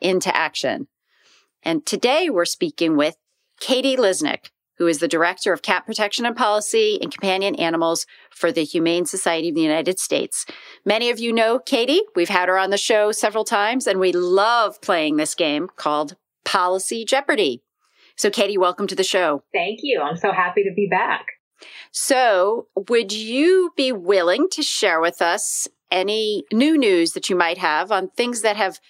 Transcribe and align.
into 0.00 0.34
action. 0.34 0.88
And 1.62 1.84
today 1.84 2.30
we're 2.30 2.44
speaking 2.44 2.96
with 2.96 3.16
Katie 3.60 3.96
Lisnik, 3.96 4.50
who 4.78 4.86
is 4.86 4.98
the 4.98 5.08
Director 5.08 5.52
of 5.52 5.60
Cat 5.60 5.84
Protection 5.84 6.24
and 6.24 6.34
Policy 6.34 6.98
and 7.02 7.12
Companion 7.12 7.54
Animals 7.56 8.06
for 8.30 8.50
the 8.50 8.64
Humane 8.64 9.04
Society 9.04 9.50
of 9.50 9.54
the 9.54 9.60
United 9.60 9.98
States. 9.98 10.46
Many 10.86 11.10
of 11.10 11.18
you 11.18 11.32
know 11.32 11.58
Katie. 11.58 12.00
We've 12.16 12.30
had 12.30 12.48
her 12.48 12.56
on 12.56 12.70
the 12.70 12.78
show 12.78 13.12
several 13.12 13.44
times, 13.44 13.86
and 13.86 14.00
we 14.00 14.12
love 14.12 14.80
playing 14.80 15.16
this 15.16 15.34
game 15.34 15.68
called 15.76 16.16
Policy 16.46 17.04
Jeopardy. 17.04 17.62
So, 18.16 18.30
Katie, 18.30 18.58
welcome 18.58 18.86
to 18.86 18.94
the 18.94 19.04
show. 19.04 19.44
Thank 19.52 19.80
you. 19.82 20.00
I'm 20.00 20.16
so 20.16 20.32
happy 20.32 20.62
to 20.62 20.72
be 20.74 20.88
back. 20.90 21.26
So, 21.92 22.68
would 22.88 23.12
you 23.12 23.72
be 23.76 23.92
willing 23.92 24.48
to 24.52 24.62
share 24.62 25.00
with 25.00 25.20
us 25.20 25.68
any 25.90 26.44
new 26.52 26.78
news 26.78 27.12
that 27.12 27.28
you 27.28 27.36
might 27.36 27.58
have 27.58 27.92
on 27.92 28.08
things 28.08 28.42
that 28.42 28.56
have 28.56 28.80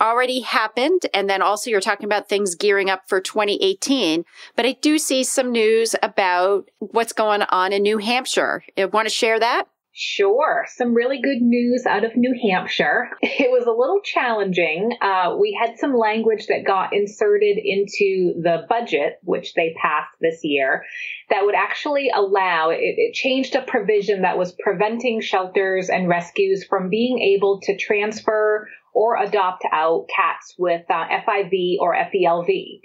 already 0.00 0.40
happened. 0.40 1.02
And 1.12 1.28
then 1.28 1.42
also 1.42 1.70
you're 1.70 1.80
talking 1.80 2.06
about 2.06 2.28
things 2.28 2.54
gearing 2.54 2.90
up 2.90 3.08
for 3.08 3.20
2018. 3.20 4.24
But 4.56 4.66
I 4.66 4.72
do 4.80 4.98
see 4.98 5.24
some 5.24 5.52
news 5.52 5.94
about 6.02 6.70
what's 6.78 7.12
going 7.12 7.42
on 7.42 7.72
in 7.72 7.82
New 7.82 7.98
Hampshire. 7.98 8.64
You 8.76 8.88
want 8.88 9.06
to 9.08 9.14
share 9.14 9.38
that? 9.40 9.68
Sure. 10.00 10.64
Some 10.68 10.94
really 10.94 11.20
good 11.20 11.42
news 11.42 11.84
out 11.84 12.04
of 12.04 12.12
New 12.14 12.32
Hampshire. 12.48 13.10
It 13.20 13.50
was 13.50 13.66
a 13.66 13.72
little 13.72 14.00
challenging. 14.00 14.92
Uh, 15.00 15.36
we 15.38 15.58
had 15.60 15.76
some 15.78 15.96
language 15.96 16.46
that 16.46 16.64
got 16.64 16.92
inserted 16.92 17.56
into 17.58 18.34
the 18.40 18.64
budget, 18.68 19.18
which 19.24 19.54
they 19.54 19.74
passed 19.80 20.14
this 20.20 20.40
year, 20.44 20.84
that 21.30 21.44
would 21.44 21.56
actually 21.56 22.10
allow 22.14 22.70
it, 22.70 22.78
it 22.78 23.14
changed 23.14 23.56
a 23.56 23.62
provision 23.62 24.22
that 24.22 24.38
was 24.38 24.54
preventing 24.62 25.20
shelters 25.20 25.90
and 25.90 26.08
rescues 26.08 26.64
from 26.64 26.90
being 26.90 27.18
able 27.18 27.60
to 27.62 27.76
transfer 27.76 28.68
or 28.98 29.16
adopt 29.16 29.62
out 29.70 30.08
cats 30.08 30.56
with 30.58 30.82
uh, 30.90 31.06
FIV 31.24 31.76
or 31.78 31.94
FELV. 31.94 32.80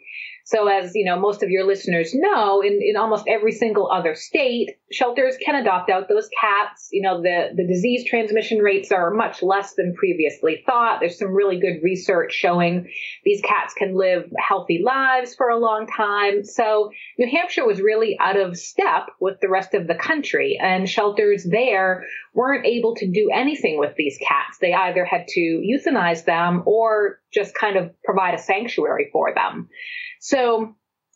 So 0.45 0.67
as 0.67 0.91
you 0.93 1.05
know, 1.05 1.17
most 1.17 1.41
of 1.41 1.49
your 1.49 1.65
listeners 1.65 2.13
know, 2.13 2.61
in, 2.61 2.81
in 2.83 2.97
almost 2.97 3.25
every 3.27 3.53
single 3.53 3.89
other 3.89 4.13
state, 4.13 4.71
shelters 4.91 5.35
can 5.43 5.55
adopt 5.55 5.89
out 5.89 6.09
those 6.09 6.29
cats. 6.39 6.89
You 6.91 7.01
know, 7.01 7.21
the, 7.21 7.49
the 7.55 7.65
disease 7.65 8.07
transmission 8.07 8.59
rates 8.59 8.91
are 8.91 9.09
much 9.09 9.41
less 9.41 9.73
than 9.75 9.95
previously 9.95 10.61
thought. 10.65 10.99
There's 10.99 11.17
some 11.17 11.33
really 11.33 11.59
good 11.59 11.81
research 11.81 12.33
showing 12.33 12.89
these 13.23 13.41
cats 13.41 13.73
can 13.73 13.95
live 13.95 14.31
healthy 14.37 14.83
lives 14.83 15.33
for 15.33 15.49
a 15.49 15.57
long 15.57 15.87
time. 15.87 16.43
So 16.43 16.91
New 17.17 17.31
Hampshire 17.31 17.65
was 17.65 17.81
really 17.81 18.17
out 18.19 18.37
of 18.37 18.57
step 18.57 19.07
with 19.19 19.39
the 19.41 19.49
rest 19.49 19.73
of 19.73 19.87
the 19.87 19.95
country 19.95 20.59
and 20.61 20.87
shelters 20.87 21.47
there 21.49 22.05
weren't 22.33 22.65
able 22.65 22.95
to 22.95 23.09
do 23.09 23.29
anything 23.33 23.77
with 23.77 23.95
these 23.95 24.17
cats. 24.17 24.57
They 24.59 24.73
either 24.73 25.05
had 25.05 25.27
to 25.29 25.39
euthanize 25.39 26.25
them 26.25 26.63
or 26.65 27.19
just 27.31 27.53
kind 27.55 27.77
of 27.77 27.91
provide 28.03 28.33
a 28.33 28.39
sanctuary 28.39 29.09
for 29.11 29.33
them. 29.33 29.69
So 30.19 30.75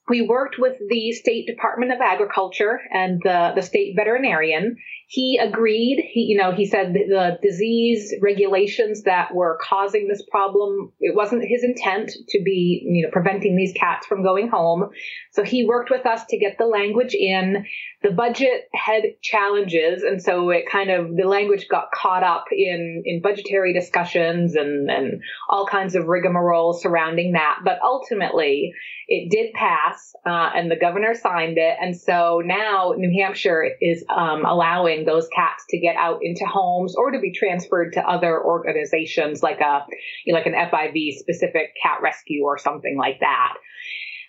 we 0.10 0.22
worked 0.22 0.56
with 0.58 0.78
the 0.88 1.12
State 1.12 1.48
Department 1.48 1.92
of 1.92 2.00
Agriculture 2.02 2.80
and 2.92 3.22
the, 3.24 3.52
the 3.56 3.62
state 3.62 3.96
veterinarian. 3.96 4.78
He 5.10 5.38
agreed. 5.38 6.04
He, 6.12 6.22
you 6.24 6.38
know, 6.38 6.52
he 6.52 6.66
said 6.66 6.94
the 6.94 7.38
disease 7.42 8.14
regulations 8.22 9.04
that 9.04 9.34
were 9.34 9.58
causing 9.62 10.08
this 10.08 10.22
problem, 10.30 10.92
it 11.00 11.16
wasn't 11.16 11.46
his 11.48 11.64
intent 11.64 12.12
to 12.30 12.42
be, 12.44 12.84
you 12.86 13.06
know, 13.06 13.12
preventing 13.12 13.56
these 13.56 13.74
cats 13.74 14.06
from 14.06 14.24
going 14.24 14.50
home. 14.50 14.90
So 15.32 15.44
he 15.44 15.66
worked 15.66 15.90
with 15.90 16.06
us 16.06 16.26
to 16.30 16.38
get 16.38 16.58
the 16.58 16.66
language 16.66 17.14
in. 17.14 17.66
The 18.04 18.12
budget 18.12 18.68
had 18.74 19.04
challenges, 19.22 20.04
and 20.04 20.22
so 20.22 20.50
it 20.50 20.70
kind 20.70 20.92
of 20.92 21.16
the 21.16 21.28
language 21.28 21.68
got 21.70 21.92
caught 21.92 22.24
up 22.24 22.46
in 22.52 23.04
in 23.06 23.22
budgetary 23.22 23.74
discussions 23.74 24.56
and 24.56 24.90
and 24.92 25.22
all 25.50 25.66
kinds 25.66 25.96
of 25.96 26.08
rigmarole 26.08 26.74
surrounding 26.74 27.32
that. 27.32 27.60
But 27.64 27.80
ultimately, 27.82 28.74
it 29.08 29.32
did 29.32 29.54
pass, 29.54 29.97
uh, 30.26 30.52
and 30.56 30.70
the 30.70 30.76
governor 30.76 31.14
signed 31.14 31.58
it, 31.58 31.78
and 31.82 31.96
so 31.96 32.42
now 32.44 32.94
New 32.98 33.12
Hampshire 33.22 33.70
is 33.82 34.04
um, 34.10 34.46
allowing 34.46 35.06
those 35.06 35.28
cats 35.36 35.64
to 35.70 35.80
get 35.80 35.96
out 35.96 36.20
into 36.22 36.46
homes 36.46 36.96
or 36.96 37.12
to 37.12 37.20
be 37.20 37.32
transferred 37.34 37.94
to 37.94 38.02
other 38.02 38.44
organizations 38.44 39.42
like 39.44 39.60
a 39.60 39.86
you 40.26 40.34
know, 40.34 40.40
like 40.40 40.48
an 40.48 40.54
FIV 40.54 41.18
specific 41.18 41.74
cat 41.82 42.00
rescue 42.02 42.44
or 42.44 42.58
something 42.58 42.98
like 42.98 43.20
that. 43.20 43.54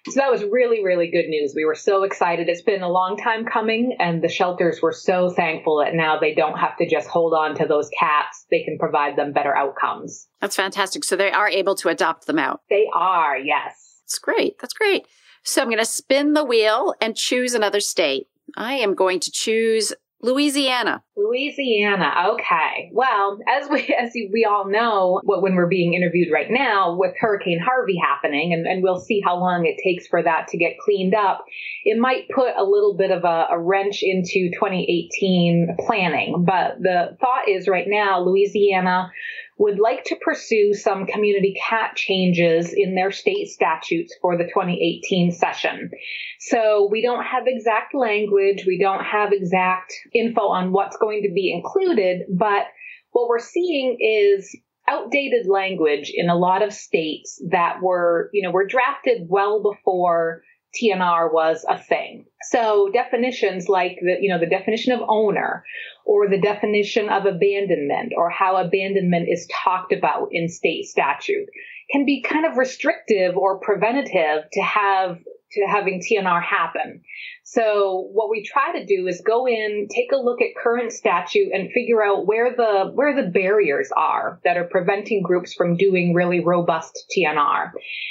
So 0.07 0.21
that 0.21 0.31
was 0.31 0.43
really, 0.43 0.83
really 0.83 1.11
good 1.11 1.27
news. 1.29 1.53
We 1.55 1.65
were 1.65 1.75
so 1.75 2.05
excited. 2.05 2.49
It's 2.49 2.63
been 2.63 2.83
a 2.83 2.89
long 2.89 3.17
time 3.17 3.45
coming, 3.45 3.97
and 3.99 4.23
the 4.23 4.29
shelters 4.29 4.81
were 4.81 4.93
so 4.93 5.31
thankful 5.31 5.83
that 5.85 5.95
now 5.95 6.19
they 6.19 6.35
don't 6.35 6.59
have 6.59 6.77
to 6.79 6.89
just 6.89 7.09
hold 7.09 7.35
on 7.35 7.57
to 7.57 7.67
those 7.67 7.91
cats. 7.99 8.47
They 8.51 8.63
can 8.63 8.79
provide 8.79 9.17
them 9.17 9.33
better 9.33 9.55
outcomes. 9.55 10.29
That's 10.41 10.57
fantastic. 10.57 11.05
So 11.05 11.17
they 11.17 11.31
are 11.31 11.49
able 11.49 11.75
to 11.77 11.89
adopt 11.89 12.27
them 12.27 12.39
out. 12.39 12.63
They 12.71 12.87
are, 12.95 13.37
yes. 13.37 14.01
That's 14.03 14.19
great. 14.19 14.59
That's 14.61 14.73
great. 14.73 15.07
So 15.43 15.63
I'm 15.63 15.69
going 15.69 15.79
to 15.79 15.85
spin 15.85 16.35
the 16.35 16.45
wheel 16.45 16.95
and 17.01 17.17
choose 17.17 17.55
another 17.55 17.81
state. 17.81 18.27
I 18.57 18.75
am 18.75 18.95
going 18.95 19.21
to 19.21 19.31
choose 19.31 19.93
Louisiana. 20.21 21.03
Louisiana. 21.17 22.13
Okay. 22.35 22.91
Well, 22.93 23.39
as 23.49 23.69
we 23.71 23.95
as 24.01 24.11
we 24.15 24.45
all 24.49 24.69
know, 24.69 25.21
when 25.25 25.55
we're 25.55 25.69
being 25.69 25.95
interviewed 25.95 26.33
right 26.33 26.51
now 26.51 26.97
with 26.97 27.15
Hurricane 27.19 27.61
Harvey 27.61 27.97
happening, 27.97 28.53
and, 28.53 28.67
and 28.67 28.83
we'll 28.83 29.01
see 29.01 29.21
how 29.25 29.39
long 29.39 29.67
it 29.67 29.81
takes 29.83 30.07
for 30.09 30.23
that 30.23 30.49
to 30.49 30.59
get 30.59 30.79
cleaned 30.85 31.15
up, 31.15 31.45
it 31.85 31.99
might 31.99 32.29
put 32.35 32.55
a 32.57 32.65
little 32.65 32.97
bit 32.97 33.11
of 33.11 33.25
a, 33.25 33.47
a 33.53 33.59
wrench 33.59 34.01
into 34.03 34.51
2018 34.55 35.77
planning. 35.87 36.45
But 36.45 36.79
the 36.81 37.17
thought 37.21 37.49
is 37.49 37.69
right 37.69 37.87
now, 37.87 38.21
Louisiana 38.21 39.13
would 39.59 39.79
like 39.81 40.05
to 40.05 40.17
pursue 40.17 40.73
some 40.73 41.07
community 41.07 41.57
cat 41.69 41.97
changes 41.97 42.73
in 42.73 42.95
their 42.95 43.11
state 43.11 43.49
statutes 43.49 44.15
for 44.23 44.37
the 44.39 44.45
2018 44.45 45.33
session. 45.33 45.91
So 46.39 46.89
we 46.91 47.03
don't 47.03 47.25
have 47.25 47.45
exact 47.47 47.95
language, 47.95 48.65
we 48.67 48.79
don't 48.79 49.05
have 49.05 49.33
exact 49.33 49.93
info 50.15 50.49
on 50.49 50.73
what's 50.73 50.97
going 50.97 51.23
to 51.25 51.33
be 51.35 51.53
included, 51.53 52.23
but 52.31 52.67
what 53.11 53.29
we're 53.29 53.41
seeing 53.41 53.97
is 54.01 54.57
outdated 54.89 55.47
language 55.47 56.11
in 56.15 56.31
a 56.31 56.37
lot 56.37 56.63
of 56.63 56.73
states 56.73 57.43
that 57.51 57.83
were, 57.83 58.31
you 58.33 58.43
know, 58.43 58.51
were 58.51 58.67
drafted 58.67 59.27
well 59.29 59.63
before 59.63 60.43
TNR 60.75 61.33
was 61.33 61.65
a 61.69 61.79
thing. 61.79 62.27
So 62.51 62.91
definitions 62.93 63.69
like 63.69 63.99
the, 64.01 64.17
you 64.21 64.29
know, 64.29 64.39
the 64.39 64.47
definition 64.47 64.93
of 64.93 65.01
owner 65.09 65.65
or 66.05 66.29
the 66.29 66.41
definition 66.41 67.09
of 67.09 67.27
abandonment 67.27 68.13
or 68.17 68.31
how 68.31 68.57
abandonment 68.57 69.29
is 69.29 69.49
talked 69.65 69.93
about 69.93 70.29
in 70.31 70.49
state 70.49 70.85
statute 70.85 71.49
can 71.91 72.05
be 72.05 72.23
kind 72.23 72.45
of 72.45 72.59
restrictive 72.59 73.37
or 73.37 73.61
preventative 73.61 74.45
to 74.53 74.61
have 74.61 75.19
to 75.53 75.67
having 75.67 76.01
TNR 76.01 76.43
happen. 76.43 77.01
So 77.43 78.09
what 78.13 78.29
we 78.29 78.45
try 78.45 78.79
to 78.79 78.85
do 78.85 79.07
is 79.07 79.23
go 79.27 79.47
in, 79.47 79.89
take 79.91 80.13
a 80.13 80.17
look 80.17 80.43
at 80.43 80.63
current 80.63 80.93
statute 80.93 81.51
and 81.53 81.73
figure 81.73 82.03
out 82.03 82.27
where 82.27 82.55
the 82.55 82.91
where 82.95 83.15
the 83.15 83.31
barriers 83.31 83.91
are 83.97 84.41
that 84.45 84.59
are 84.59 84.69
preventing 84.71 85.23
groups 85.23 85.55
from 85.55 85.79
doing 85.79 86.13
really 86.13 86.45
robust 86.45 87.11
TNR 87.17 87.71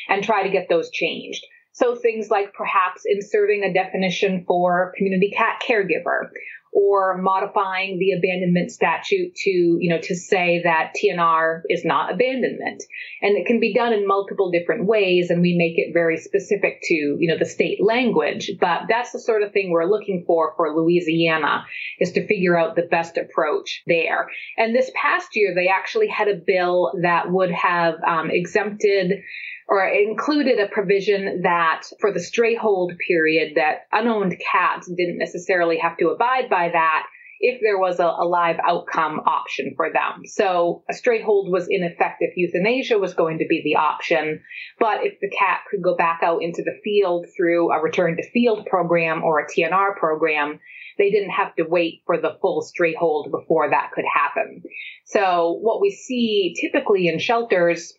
and 0.10 0.24
try 0.24 0.44
to 0.44 0.50
get 0.50 0.68
those 0.70 0.90
changed. 0.90 1.46
So 1.78 1.96
things 1.96 2.32
like 2.32 2.54
perhaps 2.56 3.04
inserting 3.06 3.64
a 3.64 3.72
definition 3.72 4.46
for 4.48 4.94
community 4.98 5.32
cat 5.36 5.62
caregiver 5.68 6.30
or 6.72 7.18
modifying 7.18 8.00
the 8.00 8.14
abandonment 8.14 8.72
statute 8.72 9.36
to, 9.36 9.50
you 9.52 9.90
know, 9.90 10.00
to 10.02 10.16
say 10.16 10.62
that 10.64 10.94
TNR 10.96 11.62
is 11.70 11.86
not 11.86 12.12
abandonment. 12.12 12.84
And 13.22 13.38
it 13.38 13.46
can 13.46 13.60
be 13.60 13.76
done 13.76 13.94
in 13.94 14.08
multiple 14.08 14.50
different 14.50 14.88
ways 14.88 15.30
and 15.30 15.42
we 15.42 15.56
make 15.56 15.78
it 15.78 15.94
very 15.94 16.18
specific 16.18 16.80
to, 16.84 16.96
you 16.96 17.28
know, 17.28 17.38
the 17.38 17.46
state 17.46 17.78
language. 17.84 18.52
But 18.60 18.84
that's 18.90 19.12
the 19.12 19.20
sort 19.20 19.44
of 19.44 19.54
thing 19.54 19.70
we're 19.70 19.86
looking 19.86 20.24
for 20.26 20.54
for 20.58 20.76
Louisiana 20.76 21.64
is 22.00 22.12
to 22.14 22.26
figure 22.26 22.58
out 22.58 22.76
the 22.76 22.88
best 22.90 23.18
approach 23.18 23.84
there. 23.86 24.30
And 24.58 24.76
this 24.76 24.92
past 24.96 25.36
year, 25.36 25.54
they 25.54 25.68
actually 25.68 26.08
had 26.08 26.28
a 26.28 26.36
bill 26.36 26.94
that 27.04 27.32
would 27.32 27.52
have 27.52 27.96
um, 28.04 28.32
exempted 28.32 29.22
or 29.68 29.86
included 29.86 30.60
a 30.60 30.68
provision 30.68 31.42
that 31.44 31.84
for 32.00 32.12
the 32.12 32.20
stray 32.20 32.56
hold 32.56 32.94
period 33.06 33.54
that 33.56 33.88
unowned 33.92 34.36
cats 34.40 34.88
didn't 34.88 35.18
necessarily 35.18 35.78
have 35.78 35.98
to 35.98 36.10
abide 36.10 36.50
by 36.50 36.70
that 36.70 37.08
if 37.40 37.62
there 37.62 37.78
was 37.78 38.00
a, 38.00 38.06
a, 38.06 38.26
live 38.26 38.58
outcome 38.66 39.20
option 39.20 39.74
for 39.76 39.92
them. 39.92 40.26
So 40.26 40.84
a 40.90 40.94
stray 40.94 41.22
hold 41.22 41.52
was 41.52 41.68
in 41.70 41.84
effect 41.84 42.18
if 42.22 42.36
euthanasia 42.36 42.98
was 42.98 43.14
going 43.14 43.40
to 43.40 43.46
be 43.48 43.62
the 43.64 43.76
option. 43.76 44.42
But 44.80 45.06
if 45.06 45.20
the 45.20 45.30
cat 45.30 45.60
could 45.70 45.84
go 45.84 45.96
back 45.96 46.22
out 46.24 46.42
into 46.42 46.64
the 46.64 46.80
field 46.84 47.28
through 47.36 47.72
a 47.72 47.82
return 47.82 48.18
to 48.18 48.32
field 48.32 48.66
program 48.66 49.24
or 49.24 49.40
a 49.40 49.48
TNR 49.48 49.96
program, 49.98 50.60
they 50.98 51.12
didn't 51.12 51.30
have 51.30 51.56
to 51.56 51.64
wait 51.64 52.02
for 52.08 52.18
the 52.18 52.38
full 52.42 52.64
stray 52.64 52.96
hold 52.96 53.30
before 53.32 53.70
that 53.70 53.92
could 53.94 54.06
happen. 54.12 54.64
So 55.06 55.60
what 55.62 55.80
we 55.80 55.92
see 55.92 56.56
typically 56.60 57.08
in 57.08 57.20
shelters 57.20 57.94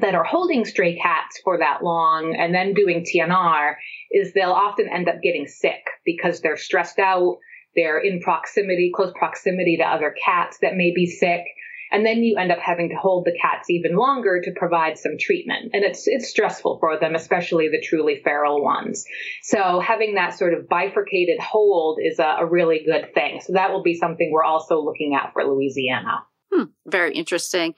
that 0.00 0.14
are 0.14 0.24
holding 0.24 0.64
stray 0.64 0.96
cats 0.96 1.40
for 1.42 1.58
that 1.58 1.82
long 1.82 2.36
and 2.36 2.54
then 2.54 2.74
doing 2.74 3.04
TNR 3.04 3.74
is 4.10 4.32
they'll 4.32 4.52
often 4.52 4.88
end 4.88 5.08
up 5.08 5.22
getting 5.22 5.46
sick 5.46 5.84
because 6.04 6.40
they're 6.40 6.56
stressed 6.56 6.98
out 6.98 7.38
they're 7.76 7.98
in 7.98 8.20
proximity, 8.20 8.90
close 8.94 9.12
proximity 9.16 9.76
to 9.76 9.84
other 9.84 10.14
cats 10.24 10.58
that 10.62 10.76
may 10.76 10.92
be 10.94 11.06
sick. 11.06 11.42
And 11.92 12.06
then 12.06 12.22
you 12.22 12.36
end 12.36 12.52
up 12.52 12.60
having 12.60 12.90
to 12.90 12.94
hold 12.94 13.24
the 13.24 13.36
cats 13.36 13.68
even 13.68 13.96
longer 13.96 14.40
to 14.40 14.52
provide 14.54 14.96
some 14.96 15.18
treatment. 15.18 15.70
And 15.72 15.84
it's, 15.84 16.06
it's 16.06 16.28
stressful 16.28 16.78
for 16.78 17.00
them, 17.00 17.16
especially 17.16 17.68
the 17.68 17.80
truly 17.80 18.20
feral 18.22 18.62
ones. 18.62 19.04
So 19.42 19.80
having 19.80 20.14
that 20.14 20.38
sort 20.38 20.54
of 20.54 20.68
bifurcated 20.68 21.40
hold 21.40 21.98
is 22.00 22.20
a, 22.20 22.36
a 22.40 22.46
really 22.46 22.84
good 22.84 23.12
thing. 23.12 23.40
So 23.40 23.54
that 23.54 23.72
will 23.72 23.82
be 23.82 23.94
something 23.94 24.30
we're 24.32 24.44
also 24.44 24.80
looking 24.80 25.16
at 25.20 25.32
for 25.32 25.42
Louisiana. 25.44 26.24
Hmm, 26.52 26.64
very 26.86 27.12
interesting. 27.14 27.74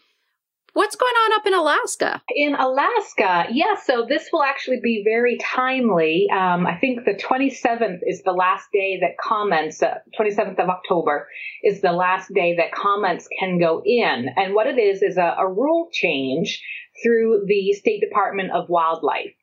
What's 0.74 0.96
going 0.96 1.12
on 1.12 1.32
up 1.38 1.46
in 1.46 1.52
Alaska? 1.52 2.22
In 2.34 2.54
Alaska, 2.54 3.46
yeah, 3.52 3.74
so 3.84 4.06
this 4.08 4.30
will 4.32 4.42
actually 4.42 4.80
be 4.82 5.02
very 5.04 5.36
timely. 5.36 6.28
Um, 6.32 6.66
I 6.66 6.78
think 6.78 7.04
the 7.04 7.12
27th 7.12 7.98
is 8.06 8.22
the 8.22 8.32
last 8.32 8.68
day 8.72 8.98
that 9.02 9.18
comments, 9.22 9.82
uh, 9.82 9.98
27th 10.18 10.58
of 10.58 10.70
October 10.70 11.28
is 11.62 11.82
the 11.82 11.92
last 11.92 12.32
day 12.32 12.56
that 12.56 12.72
comments 12.72 13.28
can 13.38 13.58
go 13.58 13.82
in. 13.84 14.28
And 14.34 14.54
what 14.54 14.66
it 14.66 14.78
is 14.78 15.02
is 15.02 15.18
a, 15.18 15.34
a 15.38 15.46
rule 15.46 15.90
change 15.92 16.62
through 17.04 17.44
the 17.46 17.74
State 17.74 18.00
Department 18.00 18.52
of 18.52 18.70
Wildlife. 18.70 19.34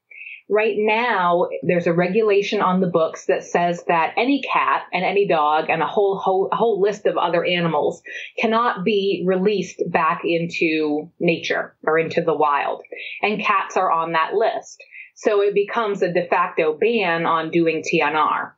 Right 0.51 0.75
now, 0.77 1.47
there's 1.61 1.85
a 1.85 1.93
regulation 1.93 2.59
on 2.59 2.81
the 2.81 2.87
books 2.87 3.25
that 3.27 3.43
says 3.43 3.83
that 3.87 4.15
any 4.17 4.41
cat 4.41 4.83
and 4.91 5.05
any 5.05 5.27
dog 5.27 5.69
and 5.69 5.83
a 5.83 5.87
whole, 5.87 6.17
whole, 6.17 6.49
whole 6.51 6.81
list 6.81 7.05
of 7.05 7.17
other 7.17 7.45
animals 7.45 8.01
cannot 8.39 8.83
be 8.83 9.23
released 9.27 9.83
back 9.87 10.21
into 10.23 11.11
nature 11.19 11.75
or 11.83 11.99
into 11.99 12.21
the 12.21 12.35
wild. 12.35 12.81
And 13.21 13.39
cats 13.39 13.77
are 13.77 13.91
on 13.91 14.13
that 14.13 14.33
list. 14.33 14.83
So 15.13 15.41
it 15.41 15.53
becomes 15.53 16.01
a 16.01 16.11
de 16.11 16.27
facto 16.27 16.75
ban 16.75 17.27
on 17.27 17.51
doing 17.51 17.83
TNR. 17.83 18.53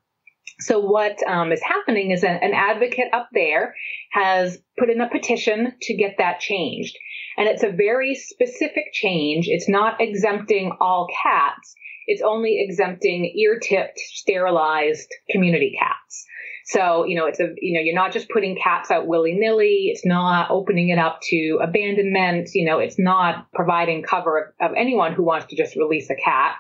So 0.59 0.79
what 0.79 1.17
um, 1.27 1.51
is 1.51 1.61
happening 1.61 2.11
is 2.11 2.23
an, 2.23 2.38
an 2.41 2.53
advocate 2.53 3.09
up 3.13 3.29
there 3.33 3.75
has 4.11 4.59
put 4.77 4.89
in 4.89 5.01
a 5.01 5.09
petition 5.09 5.73
to 5.81 5.93
get 5.95 6.15
that 6.19 6.39
changed. 6.39 6.95
And 7.41 7.49
it's 7.49 7.63
a 7.63 7.71
very 7.71 8.13
specific 8.13 8.93
change. 8.93 9.47
It's 9.47 9.67
not 9.67 9.99
exempting 9.99 10.73
all 10.79 11.07
cats 11.23 11.75
it's 12.07 12.21
only 12.21 12.59
exempting 12.59 13.31
ear 13.38 13.57
tipped, 13.59 13.99
sterilized 13.99 15.09
community 15.29 15.75
cats. 15.79 16.25
So, 16.65 17.05
you 17.05 17.15
know, 17.15 17.25
it's 17.25 17.39
a, 17.39 17.47
you 17.57 17.73
know, 17.73 17.81
you're 17.81 17.95
not 17.95 18.11
just 18.11 18.29
putting 18.29 18.55
cats 18.55 18.91
out 18.91 19.07
willy 19.07 19.33
nilly. 19.33 19.89
It's 19.91 20.05
not 20.05 20.51
opening 20.51 20.89
it 20.89 20.99
up 20.99 21.19
to 21.29 21.59
abandonment. 21.61 22.49
You 22.53 22.65
know, 22.65 22.79
it's 22.79 22.99
not 22.99 23.47
providing 23.53 24.03
cover 24.03 24.53
of, 24.59 24.71
of 24.71 24.77
anyone 24.77 25.13
who 25.13 25.23
wants 25.23 25.47
to 25.47 25.55
just 25.55 25.75
release 25.75 26.09
a 26.09 26.15
cat. 26.15 26.55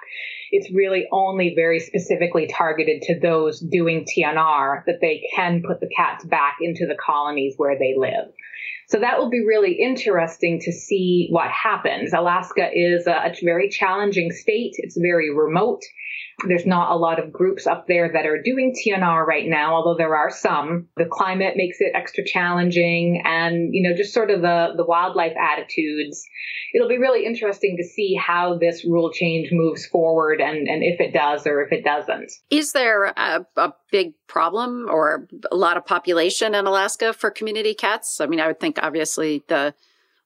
It's 0.51 0.71
really 0.71 1.07
only 1.11 1.53
very 1.55 1.79
specifically 1.79 2.47
targeted 2.47 3.03
to 3.03 3.19
those 3.19 3.59
doing 3.59 4.05
TNR 4.05 4.85
that 4.85 4.99
they 5.01 5.27
can 5.35 5.63
put 5.65 5.79
the 5.81 5.89
cats 5.95 6.25
back 6.25 6.57
into 6.61 6.87
the 6.87 6.95
colonies 6.95 7.55
where 7.57 7.77
they 7.77 7.93
live. 7.97 8.31
So 8.91 8.99
that 8.99 9.17
will 9.17 9.29
be 9.29 9.39
really 9.39 9.71
interesting 9.71 10.59
to 10.63 10.71
see 10.73 11.29
what 11.29 11.49
happens. 11.49 12.11
Alaska 12.11 12.69
is 12.73 13.07
a, 13.07 13.11
a 13.11 13.33
very 13.41 13.69
challenging 13.69 14.31
state. 14.31 14.73
It's 14.79 14.97
very 15.01 15.33
remote. 15.33 15.79
There's 16.47 16.65
not 16.65 16.91
a 16.91 16.95
lot 16.95 17.23
of 17.23 17.31
groups 17.31 17.67
up 17.67 17.87
there 17.87 18.11
that 18.11 18.25
are 18.25 18.41
doing 18.41 18.73
TNR 18.73 19.25
right 19.25 19.47
now, 19.47 19.75
although 19.75 19.95
there 19.95 20.15
are 20.15 20.29
some. 20.29 20.87
The 20.97 21.05
climate 21.05 21.53
makes 21.55 21.77
it 21.79 21.91
extra 21.93 22.25
challenging 22.25 23.21
and, 23.25 23.73
you 23.73 23.87
know, 23.87 23.95
just 23.95 24.13
sort 24.13 24.31
of 24.31 24.41
the, 24.41 24.73
the 24.75 24.85
wildlife 24.85 25.35
attitudes. 25.37 26.23
It'll 26.73 26.89
be 26.89 26.97
really 26.97 27.25
interesting 27.25 27.77
to 27.77 27.83
see 27.83 28.15
how 28.15 28.57
this 28.57 28.85
rule 28.85 29.11
change 29.11 29.49
moves 29.51 29.85
forward 29.85 30.41
and, 30.41 30.67
and 30.67 30.83
if 30.83 30.99
it 30.99 31.13
does 31.13 31.45
or 31.45 31.61
if 31.61 31.71
it 31.71 31.83
doesn't. 31.83 32.31
Is 32.49 32.71
there 32.71 33.05
a, 33.05 33.45
a 33.57 33.73
big 33.91 34.13
problem 34.27 34.87
or 34.89 35.27
a 35.51 35.55
lot 35.55 35.77
of 35.77 35.85
population 35.85 36.55
in 36.55 36.65
Alaska 36.65 37.13
for 37.13 37.29
community 37.29 37.73
cats? 37.73 38.19
I 38.19 38.25
mean, 38.25 38.39
I 38.39 38.47
would 38.47 38.59
think 38.59 38.79
obviously 38.81 39.43
the 39.47 39.75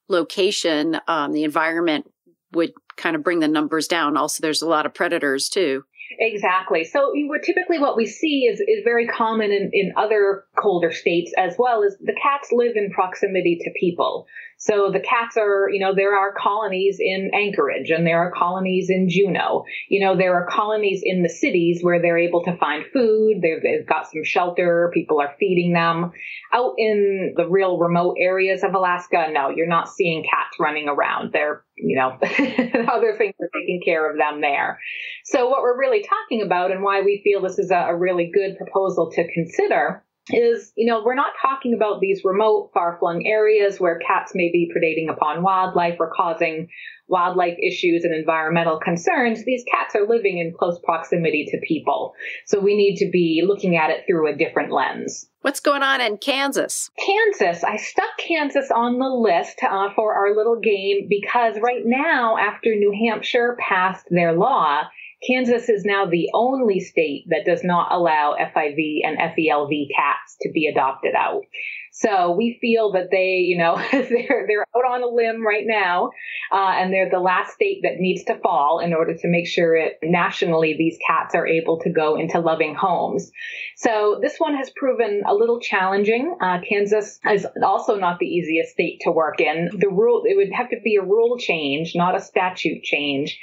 location, 0.08 1.00
um, 1.08 1.32
the 1.32 1.44
environment 1.44 2.10
would 2.52 2.72
kind 2.96 3.16
of 3.16 3.22
bring 3.22 3.40
the 3.40 3.48
numbers 3.48 3.86
down. 3.86 4.16
Also, 4.16 4.40
there's 4.40 4.62
a 4.62 4.68
lot 4.68 4.86
of 4.86 4.94
predators 4.94 5.48
too. 5.48 5.84
Exactly. 6.18 6.84
So 6.84 7.12
typically 7.42 7.78
what 7.78 7.96
we 7.96 8.06
see 8.06 8.44
is, 8.44 8.60
is 8.60 8.84
very 8.84 9.06
common 9.06 9.50
in, 9.52 9.70
in 9.72 9.92
other 9.96 10.44
colder 10.60 10.92
states 10.92 11.32
as 11.36 11.54
well 11.58 11.82
is 11.82 11.96
the 12.00 12.16
cats 12.22 12.50
live 12.52 12.76
in 12.76 12.90
proximity 12.90 13.58
to 13.62 13.70
people. 13.78 14.26
So 14.58 14.90
the 14.90 15.00
cats 15.00 15.36
are, 15.36 15.68
you 15.70 15.80
know, 15.80 15.94
there 15.94 16.16
are 16.16 16.32
colonies 16.32 16.96
in 16.98 17.30
Anchorage 17.34 17.90
and 17.90 18.06
there 18.06 18.20
are 18.20 18.30
colonies 18.30 18.88
in 18.88 19.08
Juneau. 19.08 19.64
You 19.88 20.00
know, 20.00 20.16
there 20.16 20.34
are 20.34 20.46
colonies 20.46 21.02
in 21.04 21.22
the 21.22 21.28
cities 21.28 21.82
where 21.82 22.00
they're 22.00 22.18
able 22.18 22.42
to 22.44 22.56
find 22.56 22.84
food. 22.90 23.42
They've, 23.42 23.62
they've 23.62 23.86
got 23.86 24.10
some 24.10 24.24
shelter. 24.24 24.90
People 24.94 25.20
are 25.20 25.34
feeding 25.38 25.74
them. 25.74 26.12
Out 26.54 26.74
in 26.78 27.34
the 27.36 27.46
real 27.46 27.78
remote 27.78 28.16
areas 28.18 28.64
of 28.64 28.74
Alaska, 28.74 29.26
no, 29.30 29.50
you're 29.50 29.66
not 29.66 29.90
seeing 29.90 30.24
cats 30.24 30.56
running 30.58 30.88
around. 30.88 31.32
They're, 31.34 31.62
you 31.76 31.96
know, 31.96 32.16
other 32.22 33.14
things 33.18 33.34
are 33.40 33.50
taking 33.52 33.82
care 33.84 34.10
of 34.10 34.16
them 34.16 34.40
there. 34.40 34.80
So 35.24 35.50
what 35.50 35.60
we're 35.60 35.78
really 35.78 36.02
talking 36.02 36.40
about 36.40 36.70
and 36.70 36.82
why 36.82 37.02
we 37.02 37.20
feel 37.22 37.42
this 37.42 37.58
is 37.58 37.70
a, 37.70 37.88
a 37.88 37.96
really 37.96 38.30
good 38.32 38.56
proposal 38.56 39.10
to 39.12 39.32
consider 39.32 40.02
is, 40.30 40.72
you 40.76 40.90
know, 40.90 41.02
we're 41.04 41.14
not 41.14 41.32
talking 41.40 41.74
about 41.74 42.00
these 42.00 42.22
remote, 42.24 42.70
far 42.74 42.96
flung 42.98 43.24
areas 43.26 43.78
where 43.78 43.98
cats 43.98 44.32
may 44.34 44.50
be 44.52 44.70
predating 44.74 45.12
upon 45.12 45.42
wildlife 45.42 45.96
or 46.00 46.10
causing 46.14 46.68
wildlife 47.08 47.56
issues 47.62 48.04
and 48.04 48.12
environmental 48.12 48.80
concerns. 48.80 49.44
These 49.44 49.64
cats 49.70 49.94
are 49.94 50.08
living 50.08 50.38
in 50.38 50.52
close 50.58 50.80
proximity 50.84 51.46
to 51.50 51.58
people. 51.66 52.14
So 52.46 52.58
we 52.58 52.76
need 52.76 52.96
to 52.96 53.10
be 53.10 53.44
looking 53.46 53.76
at 53.76 53.90
it 53.90 54.04
through 54.06 54.32
a 54.32 54.36
different 54.36 54.72
lens. 54.72 55.28
What's 55.42 55.60
going 55.60 55.84
on 55.84 56.00
in 56.00 56.18
Kansas? 56.18 56.90
Kansas. 56.98 57.62
I 57.62 57.76
stuck 57.76 58.18
Kansas 58.18 58.72
on 58.74 58.98
the 58.98 59.08
list 59.08 59.60
uh, 59.62 59.90
for 59.94 60.14
our 60.14 60.34
little 60.34 60.58
game 60.58 61.06
because 61.08 61.54
right 61.62 61.82
now, 61.84 62.36
after 62.36 62.74
New 62.74 62.92
Hampshire 63.06 63.56
passed 63.60 64.06
their 64.10 64.32
law, 64.32 64.82
Kansas 65.26 65.68
is 65.68 65.84
now 65.84 66.06
the 66.06 66.30
only 66.34 66.80
state 66.80 67.24
that 67.28 67.44
does 67.44 67.64
not 67.64 67.90
allow 67.90 68.36
FIV 68.38 69.00
and 69.04 69.18
FELV 69.18 69.88
cats 69.94 70.36
to 70.42 70.50
be 70.52 70.66
adopted 70.66 71.14
out. 71.14 71.42
So 71.98 72.32
we 72.32 72.58
feel 72.60 72.92
that 72.92 73.10
they, 73.10 73.36
you 73.36 73.56
know, 73.56 73.76
they're 73.90 74.46
they're 74.46 74.66
out 74.76 74.84
on 74.84 75.02
a 75.02 75.06
limb 75.06 75.44
right 75.44 75.64
now, 75.66 76.10
uh, 76.52 76.74
and 76.76 76.92
they're 76.92 77.08
the 77.08 77.18
last 77.18 77.54
state 77.54 77.80
that 77.84 77.98
needs 77.98 78.24
to 78.24 78.38
fall 78.38 78.80
in 78.80 78.92
order 78.92 79.14
to 79.14 79.28
make 79.28 79.46
sure 79.46 79.74
it 79.74 79.98
nationally 80.02 80.74
these 80.76 80.98
cats 81.06 81.34
are 81.34 81.46
able 81.46 81.80
to 81.80 81.90
go 81.90 82.16
into 82.18 82.38
loving 82.38 82.74
homes. 82.74 83.32
So 83.76 84.18
this 84.20 84.36
one 84.36 84.54
has 84.56 84.70
proven 84.76 85.22
a 85.26 85.34
little 85.34 85.58
challenging. 85.58 86.36
Uh, 86.38 86.58
Kansas 86.68 87.18
is 87.30 87.46
also 87.64 87.96
not 87.96 88.18
the 88.18 88.26
easiest 88.26 88.72
state 88.72 89.00
to 89.00 89.10
work 89.10 89.40
in. 89.40 89.70
The 89.78 89.88
rule 89.88 90.24
it 90.26 90.36
would 90.36 90.52
have 90.52 90.68
to 90.70 90.80
be 90.84 90.96
a 90.96 91.02
rule 91.02 91.38
change, 91.38 91.92
not 91.94 92.14
a 92.14 92.20
statute 92.20 92.82
change. 92.82 93.40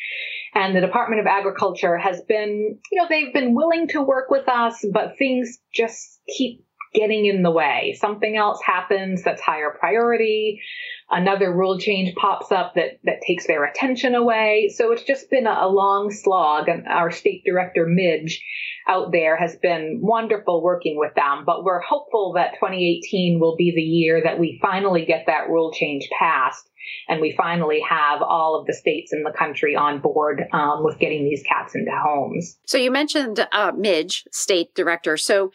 And 0.55 0.75
the 0.75 0.81
Department 0.81 1.21
of 1.21 1.27
Agriculture 1.27 1.97
has 1.97 2.21
been, 2.21 2.77
you 2.91 3.01
know, 3.01 3.07
they've 3.09 3.33
been 3.33 3.55
willing 3.55 3.87
to 3.89 4.01
work 4.01 4.29
with 4.29 4.47
us, 4.47 4.85
but 4.91 5.17
things 5.17 5.59
just 5.73 6.21
keep 6.27 6.63
getting 6.93 7.25
in 7.25 7.41
the 7.41 7.51
way. 7.51 7.97
Something 7.99 8.37
else 8.37 8.61
happens 8.63 9.23
that's 9.23 9.41
higher 9.41 9.75
priority. 9.79 10.61
Another 11.15 11.53
rule 11.53 11.77
change 11.77 12.15
pops 12.15 12.51
up 12.51 12.73
that, 12.73 12.99
that 13.03 13.21
takes 13.25 13.45
their 13.45 13.63
attention 13.65 14.15
away. 14.15 14.71
So 14.75 14.91
it's 14.91 15.03
just 15.03 15.29
been 15.29 15.45
a, 15.45 15.59
a 15.61 15.69
long 15.69 16.09
slog. 16.09 16.67
And 16.67 16.87
our 16.87 17.11
state 17.11 17.43
director, 17.45 17.85
Midge, 17.85 18.43
out 18.87 19.11
there 19.11 19.37
has 19.37 19.55
been 19.55 19.99
wonderful 20.01 20.63
working 20.63 20.97
with 20.97 21.13
them. 21.13 21.43
But 21.45 21.63
we're 21.63 21.81
hopeful 21.81 22.33
that 22.35 22.55
2018 22.55 23.39
will 23.39 23.55
be 23.55 23.71
the 23.75 23.81
year 23.81 24.21
that 24.23 24.39
we 24.39 24.57
finally 24.59 25.05
get 25.05 25.25
that 25.27 25.49
rule 25.49 25.71
change 25.71 26.09
passed 26.17 26.67
and 27.07 27.21
we 27.21 27.33
finally 27.37 27.81
have 27.87 28.21
all 28.21 28.59
of 28.59 28.65
the 28.65 28.73
states 28.73 29.13
in 29.13 29.23
the 29.23 29.31
country 29.31 29.75
on 29.75 29.99
board 29.99 30.43
um, 30.51 30.83
with 30.83 30.99
getting 30.99 31.25
these 31.25 31.43
cats 31.43 31.75
into 31.75 31.91
homes. 31.91 32.57
So 32.65 32.77
you 32.77 32.91
mentioned 32.91 33.47
uh, 33.51 33.71
Midge, 33.75 34.25
state 34.31 34.73
director. 34.75 35.15
So 35.17 35.51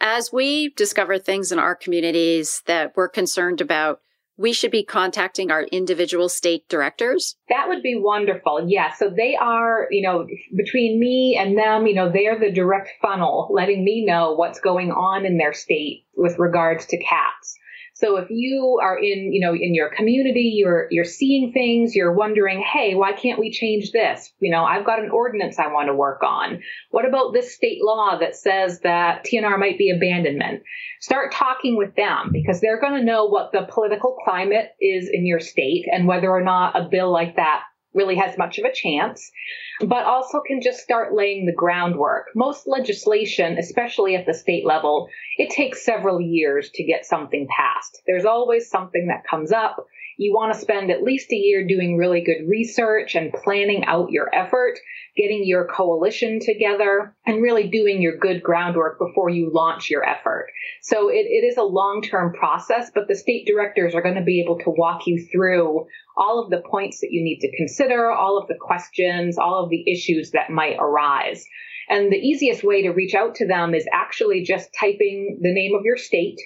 as 0.00 0.32
we 0.32 0.70
discover 0.70 1.18
things 1.18 1.52
in 1.52 1.58
our 1.58 1.74
communities 1.74 2.62
that 2.66 2.96
we're 2.96 3.08
concerned 3.08 3.60
about, 3.60 4.00
we 4.36 4.52
should 4.52 4.70
be 4.70 4.84
contacting 4.84 5.50
our 5.50 5.62
individual 5.64 6.28
state 6.28 6.68
directors? 6.68 7.36
That 7.48 7.68
would 7.68 7.82
be 7.82 7.98
wonderful. 7.98 8.64
Yeah. 8.68 8.92
So 8.92 9.10
they 9.14 9.36
are, 9.36 9.88
you 9.90 10.02
know, 10.02 10.26
between 10.56 11.00
me 11.00 11.38
and 11.40 11.56
them, 11.56 11.86
you 11.86 11.94
know, 11.94 12.10
they're 12.10 12.38
the 12.38 12.52
direct 12.52 12.90
funnel 13.00 13.48
letting 13.50 13.84
me 13.84 14.04
know 14.04 14.32
what's 14.32 14.60
going 14.60 14.90
on 14.90 15.24
in 15.24 15.38
their 15.38 15.54
state 15.54 16.04
with 16.16 16.38
regards 16.38 16.86
to 16.86 16.98
cats. 16.98 17.56
So 17.98 18.18
if 18.18 18.28
you 18.28 18.78
are 18.82 18.98
in, 18.98 19.32
you 19.32 19.40
know, 19.40 19.54
in 19.54 19.74
your 19.74 19.88
community, 19.88 20.52
you're 20.54 20.86
you're 20.90 21.04
seeing 21.04 21.52
things, 21.52 21.96
you're 21.96 22.12
wondering, 22.12 22.60
hey, 22.60 22.94
why 22.94 23.14
can't 23.14 23.40
we 23.40 23.50
change 23.50 23.90
this? 23.90 24.30
You 24.38 24.50
know, 24.50 24.64
I've 24.64 24.84
got 24.84 25.02
an 25.02 25.08
ordinance 25.10 25.58
I 25.58 25.68
want 25.68 25.88
to 25.88 25.94
work 25.94 26.22
on. 26.22 26.60
What 26.90 27.08
about 27.08 27.32
this 27.32 27.54
state 27.54 27.78
law 27.82 28.18
that 28.20 28.36
says 28.36 28.80
that 28.80 29.24
TNR 29.24 29.58
might 29.58 29.78
be 29.78 29.88
abandonment? 29.88 30.62
Start 31.00 31.32
talking 31.32 31.78
with 31.78 31.94
them 31.96 32.28
because 32.32 32.60
they're 32.60 32.80
going 32.80 32.98
to 32.98 33.04
know 33.04 33.24
what 33.24 33.52
the 33.52 33.66
political 33.66 34.18
climate 34.22 34.72
is 34.78 35.08
in 35.10 35.24
your 35.24 35.40
state 35.40 35.86
and 35.90 36.06
whether 36.06 36.30
or 36.30 36.42
not 36.42 36.78
a 36.78 36.86
bill 36.90 37.10
like 37.10 37.36
that 37.36 37.62
really 37.96 38.16
has 38.16 38.38
much 38.38 38.58
of 38.58 38.64
a 38.64 38.72
chance, 38.72 39.32
but 39.80 40.04
also 40.04 40.40
can 40.46 40.60
just 40.60 40.80
start 40.80 41.14
laying 41.14 41.46
the 41.46 41.52
groundwork. 41.52 42.26
Most 42.34 42.68
legislation, 42.68 43.58
especially 43.58 44.14
at 44.14 44.26
the 44.26 44.34
state 44.34 44.64
level, 44.64 45.08
it 45.38 45.50
takes 45.50 45.84
several 45.84 46.20
years 46.20 46.70
to 46.74 46.84
get 46.84 47.06
something 47.06 47.48
passed. 47.48 48.02
There's 48.06 48.24
always 48.24 48.70
something 48.70 49.08
that 49.08 49.26
comes 49.28 49.50
up. 49.50 49.86
You 50.18 50.32
want 50.32 50.54
to 50.54 50.60
spend 50.60 50.90
at 50.90 51.02
least 51.02 51.30
a 51.30 51.36
year 51.36 51.66
doing 51.66 51.98
really 51.98 52.22
good 52.22 52.48
research 52.48 53.14
and 53.14 53.32
planning 53.32 53.84
out 53.84 54.10
your 54.10 54.34
effort, 54.34 54.78
getting 55.14 55.44
your 55.44 55.66
coalition 55.66 56.40
together, 56.40 57.14
and 57.26 57.42
really 57.42 57.68
doing 57.68 58.00
your 58.00 58.16
good 58.16 58.42
groundwork 58.42 58.98
before 58.98 59.28
you 59.28 59.50
launch 59.52 59.90
your 59.90 60.08
effort. 60.08 60.46
So 60.80 61.10
it, 61.10 61.26
it 61.26 61.44
is 61.44 61.58
a 61.58 61.62
long 61.62 62.00
term 62.02 62.32
process, 62.32 62.90
but 62.94 63.08
the 63.08 63.14
state 63.14 63.46
directors 63.46 63.94
are 63.94 64.02
going 64.02 64.14
to 64.14 64.22
be 64.22 64.40
able 64.40 64.58
to 64.60 64.70
walk 64.70 65.06
you 65.06 65.22
through 65.30 65.86
all 66.16 66.42
of 66.42 66.50
the 66.50 66.62
points 66.66 67.00
that 67.00 67.12
you 67.12 67.22
need 67.22 67.40
to 67.40 67.56
consider, 67.56 68.10
all 68.10 68.38
of 68.38 68.48
the 68.48 68.56
questions, 68.58 69.36
all 69.36 69.62
of 69.62 69.70
the 69.70 69.84
issues 69.90 70.30
that 70.30 70.48
might 70.48 70.76
arise. 70.78 71.44
And 71.90 72.10
the 72.10 72.16
easiest 72.16 72.64
way 72.64 72.82
to 72.82 72.90
reach 72.90 73.14
out 73.14 73.34
to 73.36 73.46
them 73.46 73.74
is 73.74 73.86
actually 73.92 74.42
just 74.42 74.70
typing 74.78 75.38
the 75.42 75.52
name 75.52 75.74
of 75.74 75.84
your 75.84 75.98
state 75.98 76.40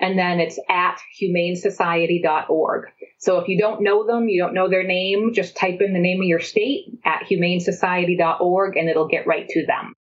and 0.00 0.18
then 0.18 0.40
it's 0.40 0.58
at 0.68 0.98
humanesociety.org. 1.20 2.84
So 3.18 3.38
if 3.38 3.48
you 3.48 3.58
don't 3.58 3.82
know 3.82 4.06
them, 4.06 4.28
you 4.28 4.40
don't 4.40 4.54
know 4.54 4.68
their 4.68 4.84
name, 4.84 5.32
just 5.34 5.56
type 5.56 5.80
in 5.80 5.92
the 5.92 5.98
name 5.98 6.20
of 6.20 6.26
your 6.26 6.40
state 6.40 6.86
at 7.04 7.24
humanesociety.org 7.28 8.76
and 8.76 8.88
it'll 8.88 9.08
get 9.08 9.26
right 9.26 9.48
to 9.48 9.66
them. 9.66 9.94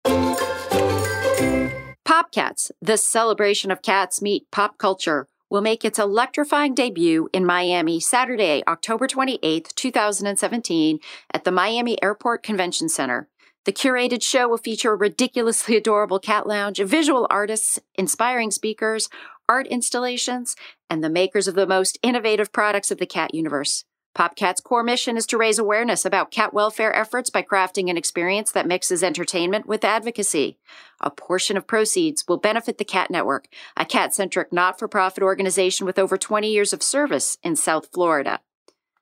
Popcats, 2.07 2.71
the 2.81 2.97
celebration 2.97 3.71
of 3.71 3.81
cats 3.81 4.21
meet 4.21 4.49
pop 4.51 4.77
culture, 4.77 5.27
will 5.49 5.61
make 5.61 5.85
its 5.85 5.99
electrifying 5.99 6.73
debut 6.73 7.29
in 7.31 7.45
Miami 7.45 7.99
Saturday, 7.99 8.63
October 8.67 9.07
28th, 9.07 9.73
2017, 9.75 10.99
at 11.33 11.43
the 11.43 11.51
Miami 11.51 12.01
Airport 12.03 12.43
Convention 12.43 12.89
Center. 12.89 13.29
The 13.65 13.73
curated 13.73 14.21
show 14.21 14.47
will 14.47 14.57
feature 14.57 14.91
a 14.91 14.95
ridiculously 14.95 15.75
adorable 15.77 16.19
cat 16.19 16.45
lounge, 16.47 16.79
visual 16.79 17.27
artists, 17.29 17.79
inspiring 17.95 18.51
speakers, 18.51 19.09
art 19.47 19.67
installations, 19.67 20.55
and 20.89 21.03
the 21.03 21.09
makers 21.09 21.47
of 21.47 21.55
the 21.55 21.67
most 21.67 21.97
innovative 22.01 22.51
products 22.51 22.91
of 22.91 22.97
the 22.97 23.05
cat 23.05 23.33
universe. 23.33 23.85
PopCat's 24.15 24.61
core 24.61 24.81
mission 24.81 25.17
is 25.17 25.27
to 25.27 25.37
raise 25.37 25.59
awareness 25.59 26.05
about 26.05 26.31
cat 26.31 26.53
welfare 26.53 26.95
efforts 26.95 27.29
by 27.29 27.43
crafting 27.43 27.89
an 27.89 27.97
experience 27.97 28.49
that 28.53 28.65
mixes 28.65 29.03
entertainment 29.03 29.67
with 29.67 29.83
advocacy. 29.83 30.57
A 31.01 31.09
portion 31.11 31.57
of 31.57 31.67
proceeds 31.67 32.23
will 32.25 32.37
benefit 32.37 32.77
the 32.77 32.85
Cat 32.85 33.11
Network, 33.11 33.47
a 33.75 33.83
cat 33.83 34.15
centric 34.15 34.53
not 34.53 34.79
for 34.79 34.87
profit 34.87 35.21
organization 35.21 35.85
with 35.85 35.99
over 35.99 36.17
20 36.17 36.49
years 36.49 36.71
of 36.71 36.81
service 36.81 37.37
in 37.43 37.57
South 37.57 37.89
Florida. 37.91 38.39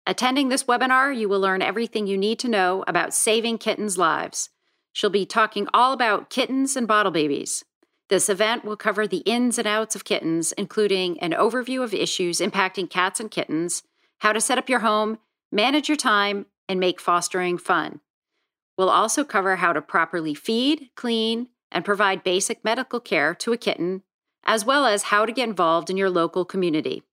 Attending 0.07 0.49
this 0.49 0.63
webinar, 0.63 1.15
you 1.15 1.27
will 1.27 1.39
learn 1.39 1.61
everything 1.61 2.07
you 2.07 2.17
need 2.17 2.39
to 2.39 2.47
know 2.47 2.83
about 2.87 3.13
saving 3.13 3.57
kittens' 3.57 3.97
lives. 3.97 4.49
She'll 4.93 5.09
be 5.09 5.25
talking 5.25 5.67
all 5.73 5.91
about 5.91 6.29
kittens 6.29 6.77
and 6.77 6.87
bottle 6.87 7.11
babies. 7.11 7.65
This 8.07 8.29
event 8.29 8.63
will 8.63 8.77
cover 8.77 9.07
the 9.07 9.23
ins 9.25 9.57
and 9.57 9.67
outs 9.67 9.95
of 9.95 10.05
kittens, 10.05 10.51
including 10.53 11.19
an 11.19 11.31
overview 11.31 11.83
of 11.83 11.93
issues 11.93 12.39
impacting 12.39 12.89
cats 12.89 13.19
and 13.19 13.31
kittens, 13.31 13.83
how 14.19 14.31
to 14.31 14.39
set 14.39 14.57
up 14.57 14.69
your 14.69 14.79
home, 14.79 15.17
manage 15.51 15.89
your 15.89 15.97
time, 15.97 16.45
and 16.69 16.79
make 16.79 17.01
fostering 17.01 17.57
fun. 17.57 17.99
We'll 18.77 18.89
also 18.89 19.23
cover 19.23 19.57
how 19.57 19.73
to 19.73 19.81
properly 19.81 20.33
feed, 20.33 20.91
clean, 20.95 21.49
and 21.75 21.85
provide 21.85 22.23
basic 22.23 22.63
medical 22.63 22.99
care 22.99 23.35
to 23.35 23.53
a 23.53 23.57
kitten, 23.57 24.01
as 24.45 24.65
well 24.65 24.87
as 24.87 25.03
how 25.03 25.25
to 25.25 25.33
get 25.33 25.49
involved 25.49 25.91
in 25.91 25.97
your 25.97 26.09
local 26.09 26.45
community. 26.45 27.03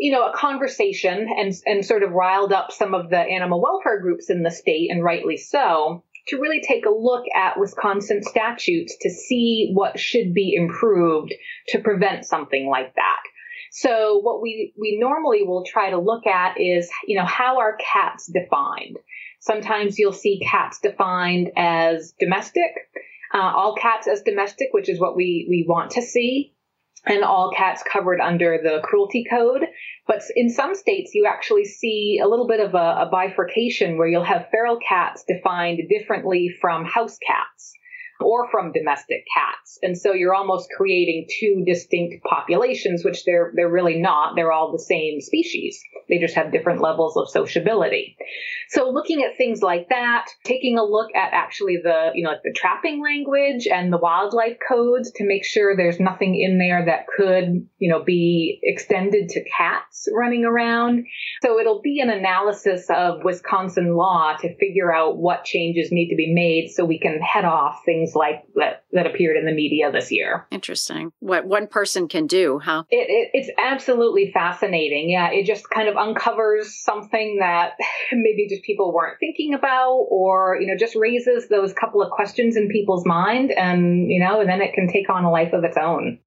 you 0.00 0.10
know, 0.10 0.26
a 0.26 0.32
conversation 0.34 1.28
and, 1.36 1.52
and 1.66 1.84
sort 1.84 2.02
of 2.02 2.12
riled 2.12 2.54
up 2.54 2.72
some 2.72 2.94
of 2.94 3.10
the 3.10 3.18
animal 3.18 3.60
welfare 3.60 4.00
groups 4.00 4.30
in 4.30 4.42
the 4.42 4.50
state, 4.50 4.90
and 4.90 5.04
rightly 5.04 5.36
so, 5.36 6.02
to 6.28 6.40
really 6.40 6.62
take 6.62 6.86
a 6.86 6.90
look 6.90 7.24
at 7.36 7.60
Wisconsin 7.60 8.22
statutes 8.22 8.96
to 9.02 9.10
see 9.10 9.72
what 9.74 10.00
should 10.00 10.32
be 10.32 10.54
improved 10.54 11.34
to 11.68 11.80
prevent 11.80 12.24
something 12.24 12.66
like 12.66 12.94
that. 12.94 13.20
So 13.72 14.20
what 14.22 14.40
we, 14.40 14.72
we 14.80 14.98
normally 14.98 15.42
will 15.42 15.64
try 15.64 15.90
to 15.90 15.98
look 15.98 16.26
at 16.26 16.58
is, 16.58 16.90
you 17.06 17.18
know, 17.18 17.26
how 17.26 17.58
are 17.58 17.76
cats 17.76 18.26
defined? 18.26 18.96
Sometimes 19.40 19.98
you'll 19.98 20.14
see 20.14 20.40
cats 20.44 20.80
defined 20.80 21.50
as 21.56 22.14
domestic, 22.18 22.70
uh, 23.34 23.38
all 23.38 23.76
cats 23.76 24.08
as 24.08 24.22
domestic, 24.22 24.68
which 24.72 24.88
is 24.88 24.98
what 24.98 25.14
we, 25.14 25.46
we 25.48 25.66
want 25.68 25.92
to 25.92 26.02
see 26.02 26.54
and 27.06 27.24
all 27.24 27.52
cats 27.56 27.82
covered 27.82 28.20
under 28.20 28.58
the 28.62 28.80
cruelty 28.82 29.24
code. 29.28 29.66
But 30.06 30.22
in 30.36 30.50
some 30.50 30.74
states, 30.74 31.14
you 31.14 31.26
actually 31.26 31.64
see 31.64 32.20
a 32.22 32.28
little 32.28 32.46
bit 32.46 32.60
of 32.60 32.74
a, 32.74 33.06
a 33.06 33.08
bifurcation 33.10 33.96
where 33.96 34.08
you'll 34.08 34.24
have 34.24 34.48
feral 34.50 34.78
cats 34.86 35.24
defined 35.26 35.80
differently 35.88 36.50
from 36.60 36.84
house 36.84 37.18
cats. 37.26 37.72
Or 38.22 38.48
from 38.50 38.72
domestic 38.72 39.24
cats. 39.34 39.78
And 39.82 39.96
so 39.96 40.12
you're 40.12 40.34
almost 40.34 40.68
creating 40.76 41.26
two 41.40 41.62
distinct 41.66 42.24
populations, 42.24 43.04
which 43.04 43.24
they're, 43.24 43.52
they're 43.54 43.70
really 43.70 44.00
not. 44.00 44.34
They're 44.36 44.52
all 44.52 44.72
the 44.72 44.78
same 44.82 45.20
species. 45.20 45.80
They 46.08 46.18
just 46.18 46.34
have 46.34 46.52
different 46.52 46.80
levels 46.80 47.16
of 47.16 47.30
sociability. 47.30 48.16
So 48.68 48.90
looking 48.90 49.22
at 49.22 49.36
things 49.36 49.62
like 49.62 49.88
that, 49.88 50.26
taking 50.44 50.78
a 50.78 50.84
look 50.84 51.08
at 51.14 51.32
actually 51.32 51.78
the, 51.82 52.10
you 52.14 52.24
know, 52.24 52.30
like 52.30 52.42
the 52.42 52.54
trapping 52.54 53.02
language 53.02 53.66
and 53.66 53.92
the 53.92 53.98
wildlife 53.98 54.58
codes 54.66 55.10
to 55.16 55.26
make 55.26 55.44
sure 55.44 55.76
there's 55.76 56.00
nothing 56.00 56.40
in 56.40 56.58
there 56.58 56.84
that 56.86 57.06
could, 57.16 57.66
you 57.78 57.90
know, 57.90 58.02
be 58.02 58.58
extended 58.62 59.28
to 59.30 59.44
cats 59.56 60.08
running 60.14 60.44
around. 60.44 61.06
So 61.42 61.58
it'll 61.58 61.82
be 61.82 62.00
an 62.00 62.10
analysis 62.10 62.86
of 62.90 63.24
Wisconsin 63.24 63.94
law 63.94 64.36
to 64.40 64.56
figure 64.56 64.92
out 64.92 65.16
what 65.16 65.44
changes 65.44 65.90
need 65.90 66.10
to 66.10 66.16
be 66.16 66.32
made 66.32 66.70
so 66.70 66.84
we 66.84 66.98
can 66.98 67.20
head 67.20 67.44
off 67.44 67.82
things 67.84 68.09
like 68.14 68.44
that, 68.56 68.84
that 68.92 69.06
appeared 69.06 69.36
in 69.36 69.46
the 69.46 69.52
media 69.52 69.90
this 69.92 70.10
year. 70.10 70.46
Interesting. 70.50 71.12
What 71.20 71.46
one 71.46 71.66
person 71.66 72.08
can 72.08 72.26
do, 72.26 72.58
huh? 72.58 72.84
It, 72.90 73.06
it, 73.08 73.30
it's 73.32 73.50
absolutely 73.58 74.30
fascinating. 74.32 75.10
Yeah, 75.10 75.30
it 75.30 75.46
just 75.46 75.68
kind 75.70 75.88
of 75.88 75.96
uncovers 75.96 76.82
something 76.82 77.38
that 77.40 77.72
maybe 78.12 78.48
just 78.48 78.62
people 78.62 78.92
weren't 78.92 79.18
thinking 79.20 79.54
about 79.54 80.06
or, 80.10 80.58
you 80.60 80.66
know, 80.66 80.76
just 80.76 80.96
raises 80.96 81.48
those 81.48 81.72
couple 81.72 82.02
of 82.02 82.10
questions 82.10 82.56
in 82.56 82.68
people's 82.68 83.06
mind 83.06 83.50
and, 83.52 84.10
you 84.10 84.20
know, 84.20 84.40
and 84.40 84.48
then 84.48 84.60
it 84.60 84.74
can 84.74 84.88
take 84.88 85.08
on 85.10 85.24
a 85.24 85.30
life 85.30 85.52
of 85.52 85.64
its 85.64 85.76
own 85.76 86.18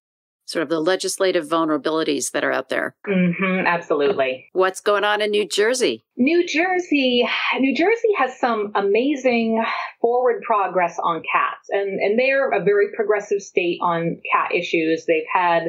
sort 0.46 0.62
of 0.62 0.68
the 0.68 0.80
legislative 0.80 1.46
vulnerabilities 1.46 2.32
that 2.32 2.44
are 2.44 2.52
out 2.52 2.68
there. 2.68 2.94
Mm-hmm, 3.08 3.66
absolutely. 3.66 4.50
What's 4.52 4.80
going 4.80 5.04
on 5.04 5.22
in 5.22 5.30
New 5.30 5.48
Jersey? 5.48 6.04
New 6.16 6.46
Jersey, 6.46 7.28
New 7.58 7.74
Jersey 7.74 8.08
has 8.18 8.38
some 8.38 8.72
amazing 8.74 9.62
forward 10.00 10.42
progress 10.42 10.98
on 11.02 11.22
cats, 11.30 11.68
and 11.70 12.00
and 12.00 12.18
they're 12.18 12.50
a 12.50 12.62
very 12.62 12.86
progressive 12.94 13.40
state 13.40 13.78
on 13.82 14.20
cat 14.32 14.54
issues. 14.54 15.04
They've 15.06 15.22
had 15.32 15.64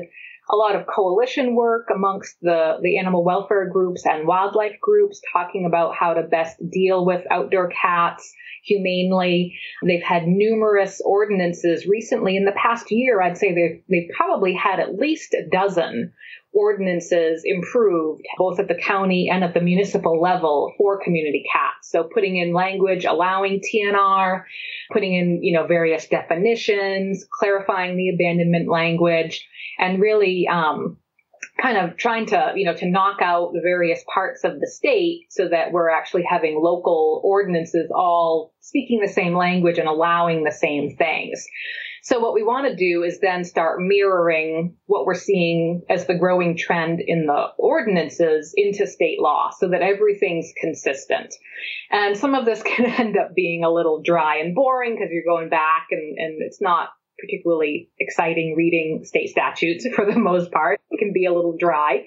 a 0.50 0.56
lot 0.56 0.76
of 0.76 0.86
coalition 0.88 1.56
work 1.56 1.88
amongst 1.94 2.36
the, 2.42 2.78
the 2.82 2.98
animal 2.98 3.24
welfare 3.24 3.70
groups 3.70 4.06
and 4.06 4.28
wildlife 4.28 4.80
groups 4.82 5.22
talking 5.34 5.66
about 5.66 5.96
how 5.96 6.14
to 6.14 6.24
best 6.24 6.58
deal 6.72 7.06
with 7.06 7.26
outdoor 7.32 7.70
cats 7.70 8.32
humanely. 8.64 9.58
They've 9.86 10.04
had 10.04 10.28
numerous 10.28 11.02
ordinances 11.04 11.86
recently 11.88 12.36
in 12.36 12.46
the 12.46 12.52
past 12.52 12.92
year. 12.92 13.22
I'd 13.22 13.38
say 13.38 13.54
they've, 13.54 13.82
they've 13.90 14.16
probably 14.16 14.54
had 14.54 14.80
at 14.80 14.96
least 14.96 15.34
a 15.34 15.48
dozen 15.52 16.14
ordinances 16.56 17.44
improved 17.46 18.24
both 18.38 18.60
at 18.60 18.68
the 18.68 18.76
county 18.76 19.30
and 19.32 19.44
at 19.44 19.54
the 19.54 19.60
municipal 19.60 20.20
level 20.20 20.74
for 20.78 21.04
community 21.04 21.44
cats. 21.52 21.92
So 21.92 22.04
putting 22.04 22.38
in 22.38 22.54
language 22.54 23.06
allowing 23.06 23.62
TNR, 23.62 24.44
putting 24.92 25.14
in, 25.14 25.44
you 25.44 25.54
know, 25.54 25.68
various 25.68 26.08
definitions, 26.08 27.26
clarifying 27.40 27.98
the 27.98 28.10
abandonment 28.10 28.70
language, 28.70 29.46
and 29.78 30.02
really 30.02 30.48
um, 30.48 30.98
kind 31.62 31.78
of 31.78 31.98
trying 31.98 32.28
to, 32.28 32.54
you 32.56 32.66
know, 32.66 32.76
to 32.76 32.90
knock 32.90 33.22
out 33.22 33.52
the 33.54 33.62
various 33.62 34.04
parts 34.14 34.44
of 34.46 34.60
the 34.60 34.68
state 34.68 35.26
so 35.30 35.50
that 35.50 35.74
we're 35.74 35.90
actually 35.90 36.24
having 36.24 36.60
local 36.62 37.22
ordinances 37.24 37.92
all 37.94 38.54
speaking 38.62 39.02
the 39.02 39.12
same 39.12 39.36
language 39.36 39.78
and 39.78 39.88
allowing 39.88 40.44
the 40.44 40.52
same 40.52 40.96
things. 40.96 41.46
So 42.06 42.20
what 42.20 42.36
we 42.36 42.44
want 42.44 42.68
to 42.68 42.76
do 42.76 43.02
is 43.02 43.20
then 43.20 43.44
start 43.44 43.80
mirroring 43.80 44.76
what 44.86 45.08
we're 45.08 45.16
seeing 45.16 45.82
as 45.90 46.06
the 46.06 46.14
growing 46.14 46.56
trend 46.56 47.02
in 47.02 47.26
the 47.26 47.48
ordinances 47.58 48.54
into 48.56 48.86
state 48.86 49.20
law 49.20 49.50
so 49.50 49.70
that 49.70 49.82
everything's 49.82 50.54
consistent. 50.62 51.34
And 51.90 52.16
some 52.16 52.36
of 52.36 52.46
this 52.46 52.62
can 52.66 52.86
end 52.86 53.18
up 53.18 53.34
being 53.34 53.64
a 53.64 53.72
little 53.72 54.04
dry 54.04 54.38
and 54.38 54.54
boring 54.54 54.94
because 54.94 55.10
you're 55.12 55.24
going 55.26 55.50
back 55.50 55.88
and, 55.90 56.16
and 56.20 56.44
it's 56.44 56.62
not 56.62 56.90
particularly 57.18 57.90
exciting 58.00 58.54
reading 58.56 59.04
state 59.04 59.30
statutes 59.30 59.88
for 59.96 60.06
the 60.06 60.20
most 60.20 60.52
part. 60.52 60.80
It 60.92 61.00
can 61.00 61.12
be 61.12 61.26
a 61.26 61.34
little 61.34 61.58
dry, 61.60 62.04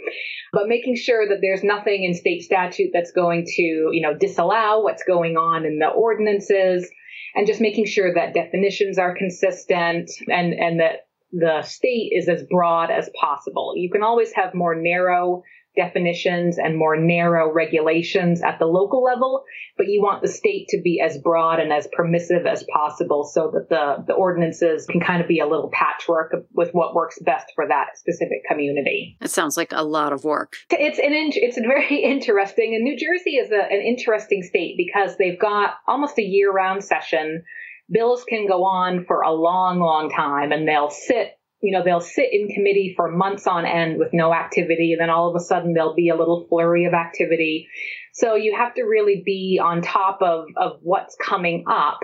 but 0.53 0.69
making 0.69 0.95
sure 0.95 1.29
that 1.29 1.39
there's 1.43 1.65
nothing 1.65 2.05
in 2.05 2.15
state 2.15 2.43
statute 2.43 2.91
that's 2.93 3.11
going 3.11 3.47
to, 3.47 3.63
you 3.63 4.01
know, 4.01 4.17
disallow 4.17 4.85
what's 4.85 5.03
going 5.03 5.37
on 5.37 5.67
in 5.67 5.81
the 5.81 5.89
ordinances 5.89 6.89
and 7.35 7.47
just 7.47 7.61
making 7.61 7.87
sure 7.87 8.13
that 8.15 8.35
definitions 8.35 8.99
are 8.99 9.15
consistent 9.17 10.11
and, 10.29 10.55
and 10.55 10.81
that 10.81 11.07
the 11.33 11.63
state 11.63 12.13
is 12.13 12.29
as 12.29 12.43
broad 12.45 12.91
as 12.91 13.11
possible. 13.21 13.75
You 13.77 13.91
can 13.91 14.03
always 14.03 14.33
have 14.33 14.55
more 14.55 14.75
narrow 14.75 15.43
definitions 15.77 16.59
and 16.59 16.77
more 16.77 16.97
narrow 16.97 17.53
regulations 17.53 18.43
at 18.43 18.59
the 18.59 18.67
local 18.67 19.03
level, 19.03 19.45
but 19.77 19.87
you 19.87 20.03
want 20.03 20.23
the 20.23 20.29
state 20.29 20.67
to 20.69 20.81
be 20.83 21.01
as 21.01 21.19
broad 21.19 21.61
and 21.61 21.73
as 21.73 21.89
permissive 21.93 22.47
as 22.47 22.65
possible 22.73 23.25
so 23.25 23.51
that 23.53 23.69
the, 23.69 24.05
the 24.07 24.13
ordinances 24.13 24.87
can 24.87 25.01
kind 25.01 25.23
of 25.23 25.29
be 25.29 25.39
a 25.39 25.47
little 25.47 25.71
patchwork 25.73 26.35
with 26.53 26.71
what 26.73 26.95
works 26.95 27.19
best 27.25 27.47
for 27.55 27.67
that 27.69 27.97
specific 27.97 28.43
community. 28.49 29.17
It 29.21 29.31
sounds 29.31 29.57
like 29.57 29.73
a 29.73 29.85
lot 29.85 30.13
of 30.13 30.25
work. 30.25 30.57
It's 30.71 30.99
an 30.99 31.13
it's 31.13 31.59
very 31.59 32.03
interesting, 32.03 32.75
and 32.75 32.83
New 32.83 32.97
Jersey 32.97 33.37
is 33.37 33.51
a, 33.51 33.63
an 33.63 33.81
interesting 33.81 34.43
state 34.43 34.77
because 34.77 35.17
they've 35.17 35.39
got 35.39 35.75
almost 35.87 36.19
a 36.19 36.23
year-round 36.23 36.83
session. 36.83 37.45
Bills 37.91 38.25
can 38.29 38.47
go 38.47 38.65
on 38.65 39.05
for 39.07 39.23
a 39.23 39.33
long, 39.33 39.81
long 39.81 40.11
time, 40.11 40.53
and 40.53 40.69
they'll 40.69 40.91
sit 40.91 41.38
you 41.61 41.77
know, 41.77 41.83
they'll 41.85 42.01
sit 42.01 42.33
in 42.33 42.49
committee 42.49 42.95
for 42.97 43.11
months 43.11 43.47
on 43.47 43.67
end 43.67 43.99
with 43.99 44.11
no 44.13 44.33
activity, 44.33 44.93
and 44.93 45.01
then 45.01 45.11
all 45.11 45.29
of 45.29 45.37
a 45.37 45.45
sudden 45.45 45.75
there'll 45.75 45.95
be 45.95 46.09
a 46.09 46.17
little 46.17 46.47
flurry 46.49 46.85
of 46.85 46.95
activity. 46.95 47.69
So 48.13 48.35
you 48.35 48.57
have 48.57 48.75
to 48.75 48.83
really 48.83 49.23
be 49.25 49.61
on 49.63 49.83
top 49.83 50.19
of, 50.23 50.47
of 50.57 50.79
what's 50.83 51.17
coming 51.17 51.65
up. 51.69 52.01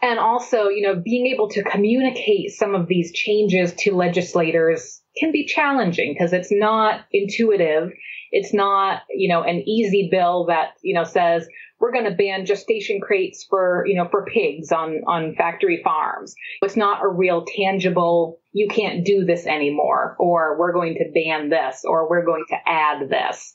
And 0.00 0.18
also, 0.18 0.68
you 0.68 0.82
know, 0.82 0.94
being 0.94 1.26
able 1.26 1.48
to 1.50 1.64
communicate 1.64 2.50
some 2.50 2.74
of 2.74 2.86
these 2.86 3.12
changes 3.12 3.74
to 3.80 3.96
legislators 3.96 5.02
can 5.18 5.32
be 5.32 5.46
challenging 5.46 6.14
because 6.14 6.32
it's 6.32 6.52
not 6.52 7.00
intuitive. 7.10 7.90
It's 8.30 8.52
not, 8.52 9.02
you 9.10 9.28
know, 9.28 9.42
an 9.42 9.62
easy 9.68 10.08
bill 10.10 10.46
that, 10.46 10.74
you 10.82 10.94
know, 10.94 11.04
says, 11.04 11.48
we're 11.80 11.92
going 11.92 12.06
to 12.06 12.10
ban 12.10 12.44
gestation 12.44 13.00
crates 13.00 13.46
for, 13.48 13.84
you 13.86 13.94
know, 13.94 14.08
for 14.10 14.24
pigs 14.24 14.72
on, 14.72 15.02
on 15.06 15.34
factory 15.36 15.80
farms. 15.82 16.34
It's 16.62 16.76
not 16.76 17.04
a 17.04 17.08
real 17.08 17.44
tangible, 17.44 18.40
you 18.52 18.68
can't 18.68 19.04
do 19.04 19.24
this 19.24 19.46
anymore, 19.46 20.16
or 20.18 20.58
we're 20.58 20.72
going 20.72 20.94
to 20.94 21.12
ban 21.14 21.50
this, 21.50 21.84
or 21.84 22.10
we're 22.10 22.24
going 22.24 22.44
to 22.48 22.56
add 22.66 23.08
this. 23.08 23.54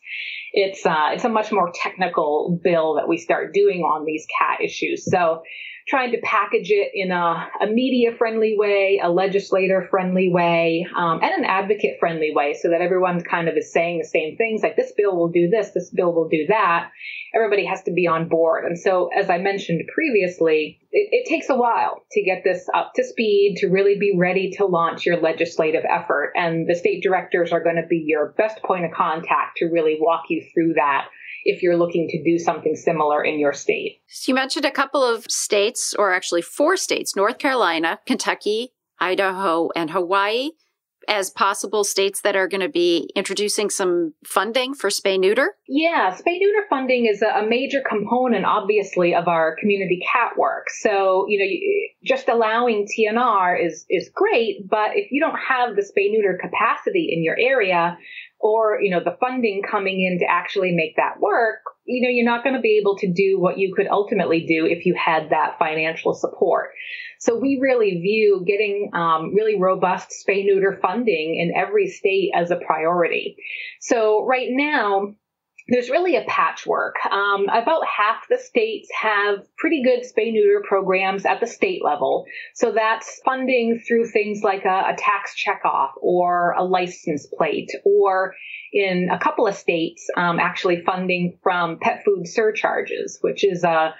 It's, 0.53 0.85
uh, 0.85 1.09
it's 1.11 1.25
a 1.25 1.29
much 1.29 1.51
more 1.51 1.71
technical 1.73 2.59
bill 2.63 2.95
that 2.95 3.09
we 3.09 3.17
start 3.17 3.53
doing 3.53 3.81
on 3.81 4.05
these 4.05 4.25
cat 4.39 4.59
issues. 4.63 5.03
So, 5.05 5.41
trying 5.87 6.11
to 6.11 6.21
package 6.23 6.69
it 6.71 6.91
in 6.93 7.11
a, 7.11 7.47
a 7.61 7.67
media 7.67 8.11
friendly 8.15 8.55
way, 8.57 9.01
a 9.03 9.09
legislator 9.09 9.87
friendly 9.89 10.31
way, 10.31 10.87
um, 10.95 11.19
and 11.21 11.31
an 11.31 11.45
advocate 11.45 11.97
friendly 11.99 12.31
way 12.33 12.53
so 12.53 12.69
that 12.69 12.81
everyone 12.81 13.21
kind 13.21 13.49
of 13.49 13.57
is 13.57 13.71
saying 13.71 13.99
the 13.99 14.07
same 14.07 14.37
things 14.37 14.61
like 14.63 14.75
this 14.75 14.93
bill 14.95 15.15
will 15.15 15.29
do 15.29 15.49
this, 15.49 15.71
this 15.71 15.89
bill 15.89 16.13
will 16.13 16.29
do 16.29 16.45
that. 16.47 16.89
Everybody 17.35 17.65
has 17.65 17.83
to 17.83 17.91
be 17.91 18.07
on 18.07 18.29
board. 18.29 18.63
And 18.65 18.79
so, 18.79 19.09
as 19.15 19.29
I 19.29 19.39
mentioned 19.39 19.81
previously, 19.93 20.79
it, 20.91 21.09
it 21.11 21.29
takes 21.29 21.49
a 21.49 21.55
while 21.55 22.03
to 22.11 22.23
get 22.23 22.43
this 22.43 22.67
up 22.73 22.93
to 22.95 23.03
speed, 23.03 23.57
to 23.57 23.67
really 23.67 23.97
be 23.99 24.15
ready 24.17 24.51
to 24.57 24.65
launch 24.65 25.05
your 25.05 25.19
legislative 25.19 25.83
effort. 25.89 26.33
And 26.35 26.67
the 26.67 26.75
state 26.75 27.01
directors 27.03 27.51
are 27.51 27.63
going 27.63 27.77
to 27.77 27.87
be 27.87 28.03
your 28.05 28.33
best 28.37 28.61
point 28.63 28.85
of 28.85 28.91
contact 28.91 29.57
to 29.57 29.65
really 29.65 29.97
walk 29.99 30.25
you 30.29 30.45
through 30.53 30.73
that 30.75 31.07
if 31.43 31.61
you're 31.61 31.77
looking 31.77 32.07
to 32.09 32.23
do 32.23 32.37
something 32.37 32.75
similar 32.75 33.23
in 33.23 33.39
your 33.39 33.53
state. 33.53 34.01
So 34.07 34.31
you 34.31 34.35
mentioned 34.35 34.65
a 34.65 34.71
couple 34.71 35.03
of 35.03 35.25
states, 35.29 35.93
or 35.97 36.13
actually 36.13 36.41
four 36.41 36.77
states 36.77 37.15
North 37.15 37.37
Carolina, 37.37 37.99
Kentucky, 38.05 38.73
Idaho, 38.99 39.69
and 39.75 39.91
Hawaii 39.91 40.51
as 41.07 41.29
possible 41.29 41.83
states 41.83 42.21
that 42.21 42.35
are 42.35 42.47
going 42.47 42.61
to 42.61 42.69
be 42.69 43.09
introducing 43.15 43.69
some 43.69 44.13
funding 44.25 44.73
for 44.73 44.89
spay 44.89 45.19
neuter? 45.19 45.55
Yeah, 45.67 46.15
spay 46.15 46.39
neuter 46.39 46.65
funding 46.69 47.05
is 47.05 47.21
a 47.21 47.45
major 47.47 47.81
component, 47.87 48.45
obviously, 48.45 49.13
of 49.13 49.27
our 49.27 49.55
community 49.59 50.01
cat 50.11 50.37
work. 50.37 50.67
So, 50.69 51.25
you 51.27 51.39
know, 51.39 52.15
just 52.15 52.27
allowing 52.27 52.87
TNR 52.87 53.65
is, 53.65 53.85
is 53.89 54.09
great, 54.13 54.69
but 54.69 54.91
if 54.95 55.11
you 55.11 55.21
don't 55.21 55.37
have 55.37 55.75
the 55.75 55.81
spay 55.81 56.11
neuter 56.11 56.37
capacity 56.41 57.09
in 57.11 57.23
your 57.23 57.37
area, 57.39 57.97
or 58.43 58.79
you 58.81 58.91
know 58.91 58.99
the 59.03 59.17
funding 59.19 59.63
coming 59.63 60.03
in 60.03 60.19
to 60.19 60.25
actually 60.29 60.71
make 60.73 60.95
that 60.97 61.19
work 61.19 61.59
you 61.85 62.01
know 62.01 62.09
you're 62.09 62.25
not 62.25 62.43
going 62.43 62.55
to 62.55 62.61
be 62.61 62.77
able 62.79 62.97
to 62.97 63.11
do 63.11 63.39
what 63.39 63.57
you 63.57 63.73
could 63.75 63.87
ultimately 63.87 64.45
do 64.45 64.65
if 64.65 64.85
you 64.85 64.95
had 64.95 65.29
that 65.31 65.57
financial 65.59 66.13
support. 66.13 66.71
So 67.19 67.37
we 67.37 67.59
really 67.61 68.01
view 68.01 68.43
getting 68.45 68.91
um, 68.93 69.33
really 69.33 69.59
robust 69.59 70.09
spay 70.09 70.45
neuter 70.45 70.77
funding 70.81 71.35
in 71.35 71.53
every 71.55 71.87
state 71.87 72.31
as 72.35 72.51
a 72.51 72.57
priority. 72.57 73.37
So 73.79 74.25
right 74.25 74.47
now 74.49 75.15
there's 75.67 75.89
really 75.89 76.15
a 76.15 76.23
patchwork. 76.27 76.95
Um, 77.09 77.47
about 77.49 77.85
half 77.85 78.27
the 78.29 78.37
states 78.37 78.89
have 78.99 79.39
pretty 79.57 79.81
good 79.83 80.01
spay 80.01 80.31
neuter 80.31 80.61
programs 80.67 81.25
at 81.25 81.39
the 81.39 81.47
state 81.47 81.83
level. 81.83 82.25
So 82.53 82.71
that's 82.71 83.21
funding 83.23 83.81
through 83.87 84.07
things 84.07 84.41
like 84.43 84.65
a, 84.65 84.93
a 84.93 84.95
tax 84.97 85.33
checkoff 85.35 85.91
or 86.01 86.53
a 86.57 86.63
license 86.63 87.27
plate, 87.37 87.71
or 87.85 88.35
in 88.73 89.09
a 89.11 89.19
couple 89.19 89.47
of 89.47 89.55
states, 89.55 90.07
um, 90.17 90.39
actually 90.39 90.81
funding 90.81 91.37
from 91.43 91.77
pet 91.79 92.03
food 92.03 92.27
surcharges, 92.27 93.19
which 93.21 93.43
is 93.43 93.63
a 93.63 93.93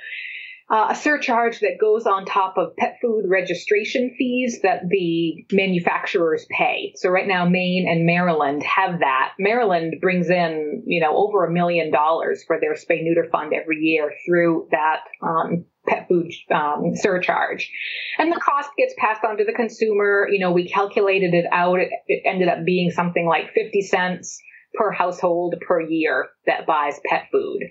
uh, 0.74 0.88
a 0.90 0.96
surcharge 0.96 1.60
that 1.60 1.78
goes 1.80 2.08
on 2.08 2.26
top 2.26 2.58
of 2.58 2.76
pet 2.76 2.98
food 3.00 3.26
registration 3.28 4.16
fees 4.18 4.62
that 4.64 4.82
the 4.90 5.46
manufacturers 5.52 6.48
pay. 6.50 6.94
So 6.96 7.10
right 7.10 7.28
now, 7.28 7.48
Maine 7.48 7.88
and 7.88 8.08
Maryland 8.08 8.64
have 8.64 9.02
that. 9.02 9.34
Maryland 9.38 9.98
brings 10.02 10.32
in, 10.32 10.82
you 10.88 11.00
know, 11.00 11.16
over 11.16 11.46
a 11.46 11.52
million 11.52 11.92
dollars 11.92 12.44
for 12.48 12.60
their 12.60 12.74
spay 12.74 13.04
neuter 13.04 13.28
fund 13.32 13.54
every 13.54 13.82
year 13.82 14.14
through 14.26 14.68
that 14.72 15.02
um, 15.22 15.66
pet 15.88 16.08
food 16.08 16.32
um, 16.52 16.96
surcharge. 16.96 17.72
And 18.18 18.32
the 18.32 18.40
cost 18.40 18.72
gets 18.76 18.96
passed 18.98 19.24
on 19.24 19.38
to 19.38 19.44
the 19.44 19.54
consumer. 19.54 20.28
You 20.28 20.40
know, 20.40 20.54
we 20.54 20.68
calculated 20.68 21.36
it 21.36 21.46
out. 21.52 21.78
It, 21.78 21.92
it 22.08 22.24
ended 22.26 22.48
up 22.48 22.66
being 22.66 22.90
something 22.90 23.28
like 23.28 23.54
50 23.54 23.80
cents 23.84 24.42
per 24.74 24.92
household 24.92 25.56
per 25.66 25.82
year 25.82 26.28
that 26.46 26.66
buys 26.66 27.00
pet 27.06 27.28
food. 27.32 27.62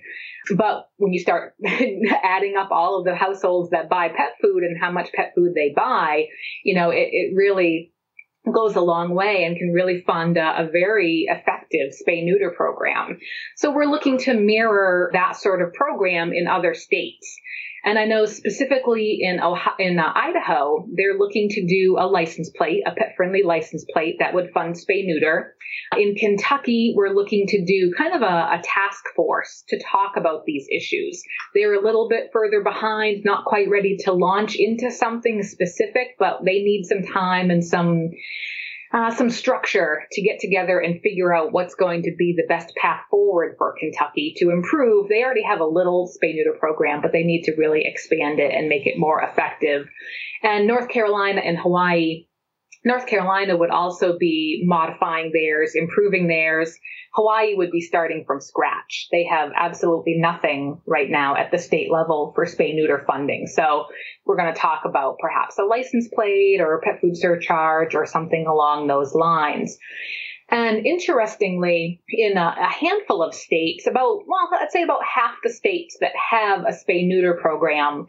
But 0.55 0.89
when 0.97 1.13
you 1.13 1.19
start 1.19 1.55
adding 1.65 2.55
up 2.57 2.69
all 2.71 2.99
of 2.99 3.05
the 3.05 3.15
households 3.15 3.71
that 3.71 3.89
buy 3.89 4.09
pet 4.09 4.35
food 4.41 4.63
and 4.63 4.79
how 4.79 4.91
much 4.91 5.11
pet 5.13 5.33
food 5.35 5.53
they 5.55 5.73
buy, 5.75 6.25
you 6.63 6.75
know, 6.75 6.89
it, 6.89 7.09
it 7.11 7.35
really 7.35 7.93
goes 8.51 8.75
a 8.75 8.81
long 8.81 9.15
way 9.15 9.45
and 9.45 9.57
can 9.57 9.71
really 9.71 10.03
fund 10.05 10.37
a, 10.37 10.63
a, 10.63 10.69
very 10.69 11.27
effective 11.29 11.93
spay 11.93 12.25
neuter 12.25 12.51
program. 12.55 13.17
So 13.55 13.71
we're 13.71 13.85
looking 13.85 14.17
to 14.19 14.33
mirror 14.33 15.09
that 15.13 15.37
sort 15.37 15.61
of 15.61 15.73
program 15.73 16.33
in 16.33 16.47
other 16.47 16.73
states. 16.73 17.37
And 17.85 17.99
I 17.99 18.05
know 18.05 18.25
specifically 18.25 19.19
in 19.21 19.41
Ohio, 19.41 19.73
in 19.77 19.99
uh, 19.99 20.13
Idaho, 20.15 20.87
they're 20.95 21.17
looking 21.17 21.49
to 21.49 21.65
do 21.65 21.97
a 21.99 22.07
license 22.07 22.49
plate, 22.49 22.83
a 22.85 22.91
pet 22.91 23.13
friendly 23.17 23.43
license 23.43 23.85
plate 23.91 24.17
that 24.19 24.33
would 24.33 24.51
fund 24.53 24.75
spay 24.75 25.05
neuter. 25.05 25.55
In 25.97 26.15
Kentucky, 26.15 26.93
we're 26.95 27.13
looking 27.13 27.45
to 27.47 27.65
do 27.65 27.93
kind 27.97 28.13
of 28.13 28.21
a, 28.21 28.25
a 28.25 28.61
task 28.63 29.03
force 29.15 29.63
to 29.67 29.81
talk 29.83 30.13
about 30.15 30.45
these 30.45 30.65
issues. 30.71 31.21
They're 31.53 31.73
a 31.73 31.83
little 31.83 32.07
bit 32.07 32.29
further 32.31 32.63
behind, 32.63 33.25
not 33.25 33.45
quite 33.45 33.69
ready 33.69 33.97
to 34.05 34.13
launch 34.13 34.55
into 34.55 34.89
something 34.89 35.43
specific, 35.43 36.15
but 36.17 36.39
they 36.45 36.59
need 36.59 36.85
some 36.85 37.03
time 37.03 37.49
and 37.49 37.65
some 37.65 38.11
uh, 38.93 39.13
some 39.15 39.29
structure 39.29 40.03
to 40.11 40.21
get 40.21 40.39
together 40.39 40.79
and 40.79 41.01
figure 41.01 41.33
out 41.33 41.51
what's 41.51 41.73
going 41.73 42.03
to 42.03 42.15
be 42.17 42.35
the 42.37 42.47
best 42.47 42.73
path 42.75 43.01
forward 43.09 43.55
for 43.57 43.75
Kentucky 43.79 44.35
to 44.37 44.51
improve. 44.51 45.09
They 45.09 45.23
already 45.23 45.43
have 45.43 45.59
a 45.59 45.65
little 45.65 46.07
spay 46.07 46.35
neuter 46.35 46.55
program, 46.59 47.01
but 47.01 47.11
they 47.11 47.23
need 47.23 47.43
to 47.43 47.55
really 47.57 47.85
expand 47.85 48.39
it 48.39 48.53
and 48.53 48.69
make 48.69 48.85
it 48.85 48.99
more 48.99 49.21
effective. 49.21 49.87
And 50.43 50.67
North 50.67 50.89
Carolina 50.89 51.41
and 51.41 51.57
Hawaii 51.57 52.27
North 52.85 53.07
Carolina 53.07 53.55
would 53.55 53.69
also 53.69 54.17
be 54.17 54.63
modifying 54.65 55.31
theirs, 55.33 55.73
improving 55.75 56.27
theirs. 56.27 56.77
Hawaii 57.13 57.55
would 57.55 57.71
be 57.71 57.79
starting 57.79 58.25
from 58.25 58.41
scratch. 58.41 59.07
They 59.11 59.23
have 59.25 59.51
absolutely 59.55 60.15
nothing 60.17 60.81
right 60.85 61.09
now 61.09 61.35
at 61.35 61.51
the 61.51 61.59
state 61.59 61.91
level 61.91 62.33
for 62.35 62.45
spay 62.45 62.75
neuter 62.75 63.03
funding. 63.07 63.47
So 63.47 63.85
we're 64.25 64.37
going 64.37 64.53
to 64.53 64.59
talk 64.59 64.83
about 64.85 65.17
perhaps 65.19 65.57
a 65.59 65.63
license 65.63 66.09
plate 66.13 66.59
or 66.59 66.75
a 66.75 66.81
pet 66.81 66.99
food 66.99 67.15
surcharge 67.15 67.95
or 67.95 68.05
something 68.05 68.47
along 68.47 68.87
those 68.87 69.13
lines. 69.13 69.77
And 70.49 70.85
interestingly, 70.85 72.01
in 72.09 72.37
a, 72.37 72.55
a, 72.59 72.69
handful 72.69 73.23
of 73.23 73.33
states, 73.33 73.87
about, 73.87 74.23
well, 74.27 74.49
let's 74.51 74.73
say 74.73 74.83
about 74.83 75.03
half 75.03 75.35
the 75.41 75.49
states 75.49 75.97
that 76.01 76.11
have 76.31 76.61
a 76.61 76.73
spay 76.73 77.07
neuter 77.07 77.39
program 77.41 78.07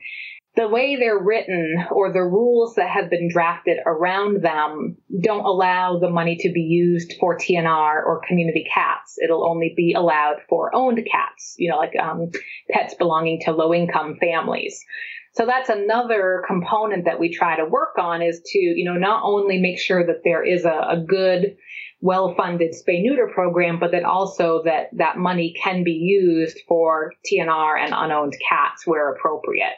the 0.56 0.68
way 0.68 0.96
they're 0.96 1.18
written 1.18 1.84
or 1.90 2.12
the 2.12 2.22
rules 2.22 2.74
that 2.76 2.88
have 2.88 3.10
been 3.10 3.28
drafted 3.28 3.78
around 3.84 4.42
them 4.42 4.96
don't 5.20 5.44
allow 5.44 5.98
the 5.98 6.10
money 6.10 6.36
to 6.36 6.52
be 6.52 6.60
used 6.60 7.14
for 7.18 7.36
TNR 7.36 8.06
or 8.06 8.22
community 8.26 8.64
cats. 8.72 9.16
It'll 9.22 9.48
only 9.48 9.74
be 9.76 9.94
allowed 9.94 10.36
for 10.48 10.74
owned 10.74 11.04
cats, 11.10 11.54
you 11.58 11.70
know, 11.70 11.76
like 11.76 11.96
um, 11.96 12.30
pets 12.70 12.94
belonging 12.94 13.40
to 13.44 13.52
low 13.52 13.74
income 13.74 14.16
families. 14.20 14.80
So 15.32 15.46
that's 15.46 15.68
another 15.68 16.44
component 16.46 17.06
that 17.06 17.18
we 17.18 17.34
try 17.34 17.56
to 17.56 17.64
work 17.64 17.98
on 17.98 18.22
is 18.22 18.40
to, 18.46 18.58
you 18.58 18.84
know, 18.84 18.96
not 18.96 19.22
only 19.24 19.58
make 19.58 19.80
sure 19.80 20.06
that 20.06 20.22
there 20.22 20.44
is 20.44 20.64
a, 20.64 20.86
a 20.90 21.04
good 21.04 21.56
well-funded 22.04 22.72
spay 22.72 23.02
neuter 23.02 23.30
program, 23.32 23.80
but 23.80 23.92
that 23.92 24.04
also 24.04 24.62
that 24.62 24.90
that 24.92 25.16
money 25.16 25.54
can 25.58 25.82
be 25.82 25.92
used 25.92 26.58
for 26.68 27.14
TNR 27.24 27.78
and 27.80 27.94
unowned 27.96 28.34
cats 28.46 28.86
where 28.86 29.10
appropriate. 29.14 29.72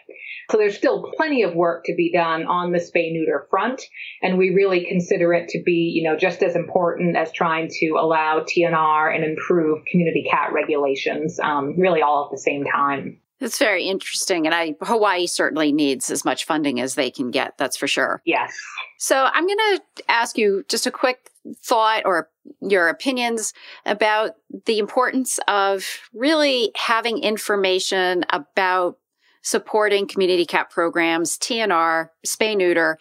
So 0.51 0.59
there's 0.59 0.77
still 0.77 1.13
plenty 1.17 1.45
of 1.45 1.55
work 1.55 1.85
to 1.85 1.95
be 1.95 2.11
done 2.13 2.45
on 2.47 2.73
the 2.73 2.79
spay 2.79 3.13
neuter 3.13 3.47
front, 3.49 3.81
and 4.23 4.39
we 4.39 4.51
really 4.51 4.87
consider 4.87 5.33
it 5.35 5.49
to 5.51 5.63
be, 5.65 5.93
you 5.95 6.03
know, 6.03 6.17
just 6.17 6.43
as 6.43 6.57
important 6.57 7.17
as 7.17 7.31
trying 7.31 7.69
to 7.79 7.91
allow 7.91 8.41
TNR 8.41 9.15
and 9.15 9.23
improve 9.23 9.85
community 9.85 10.27
cat 10.29 10.53
regulations, 10.53 11.39
um, 11.39 11.79
really 11.79 12.03
all 12.03 12.25
at 12.25 12.33
the 12.33 12.43
same 12.43 12.65
time. 12.65 13.21
It's 13.39 13.59
very 13.59 13.85
interesting. 13.85 14.47
And 14.47 14.55
I, 14.55 14.75
Hawaii 14.83 15.27
certainly 15.27 15.71
needs 15.71 16.11
as 16.11 16.25
much 16.25 16.45
funding 16.45 16.81
as 16.81 16.95
they 16.95 17.11
can 17.11 17.31
get. 17.31 17.59
That's 17.59 17.77
for 17.77 17.87
sure. 17.87 18.23
Yes. 18.25 18.59
So 18.99 19.29
I'm 19.33 19.47
going 19.47 19.59
to 19.59 19.83
ask 20.09 20.39
you 20.39 20.65
just 20.69 20.87
a 20.87 20.91
quick 20.91 21.31
thought 21.63 22.03
or 22.05 22.29
your 22.61 22.89
opinions 22.89 23.53
about 23.85 24.33
the 24.67 24.79
importance 24.79 25.39
of 25.49 25.85
really 26.13 26.71
having 26.77 27.19
information 27.19 28.25
about 28.31 28.99
supporting 29.43 30.09
community 30.09 30.45
cat 30.45 30.71
programs, 30.71 31.39
TNR, 31.39 32.11
spay 32.27 32.57
neuter, 32.57 32.99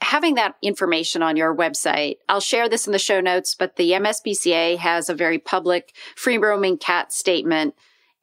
having 0.00 0.36
that 0.36 0.54
information 0.62 1.22
on 1.22 1.36
your 1.36 1.54
website. 1.54 2.16
I'll 2.28 2.40
share 2.40 2.68
this 2.68 2.86
in 2.86 2.92
the 2.92 2.98
show 2.98 3.20
notes, 3.20 3.56
but 3.58 3.76
the 3.76 3.92
MSPCA 3.92 4.78
has 4.78 5.08
a 5.08 5.14
very 5.14 5.38
public 5.38 5.92
free 6.14 6.38
roaming 6.38 6.78
cat 6.78 7.12
statement 7.12 7.74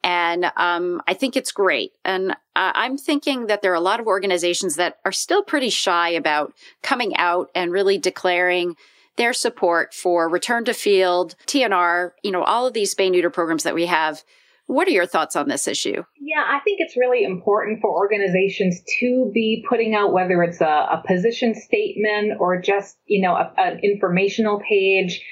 and 0.06 0.52
um, 0.56 1.02
I 1.08 1.14
think 1.14 1.36
it's 1.36 1.50
great. 1.50 1.90
And 2.04 2.30
uh, 2.30 2.34
I'm 2.54 2.96
thinking 2.96 3.48
that 3.48 3.60
there 3.60 3.72
are 3.72 3.74
a 3.74 3.80
lot 3.80 3.98
of 3.98 4.06
organizations 4.06 4.76
that 4.76 4.98
are 5.04 5.10
still 5.10 5.42
pretty 5.42 5.68
shy 5.68 6.10
about 6.10 6.52
coming 6.80 7.16
out 7.16 7.50
and 7.56 7.72
really 7.72 7.98
declaring 7.98 8.76
their 9.16 9.32
support 9.32 9.94
for 9.94 10.28
return 10.28 10.64
to 10.66 10.74
field, 10.74 11.34
TNR, 11.46 12.12
you 12.22 12.30
know, 12.30 12.42
all 12.42 12.66
of 12.66 12.74
these 12.74 12.94
spay 12.94 13.10
neuter 13.10 13.30
programs 13.30 13.62
that 13.64 13.74
we 13.74 13.86
have. 13.86 14.22
What 14.66 14.88
are 14.88 14.92
your 14.92 15.06
thoughts 15.06 15.36
on 15.36 15.48
this 15.48 15.68
issue? 15.68 16.02
Yeah, 16.20 16.44
I 16.44 16.58
think 16.64 16.80
it's 16.80 16.96
really 16.96 17.22
important 17.22 17.80
for 17.80 17.90
organizations 17.90 18.82
to 18.98 19.30
be 19.32 19.64
putting 19.68 19.94
out 19.94 20.12
whether 20.12 20.42
it's 20.42 20.60
a, 20.60 20.64
a 20.64 21.02
position 21.06 21.54
statement 21.54 22.40
or 22.40 22.60
just, 22.60 22.96
you 23.06 23.22
know, 23.22 23.36
an 23.56 23.78
informational 23.84 24.60
page. 24.68 25.22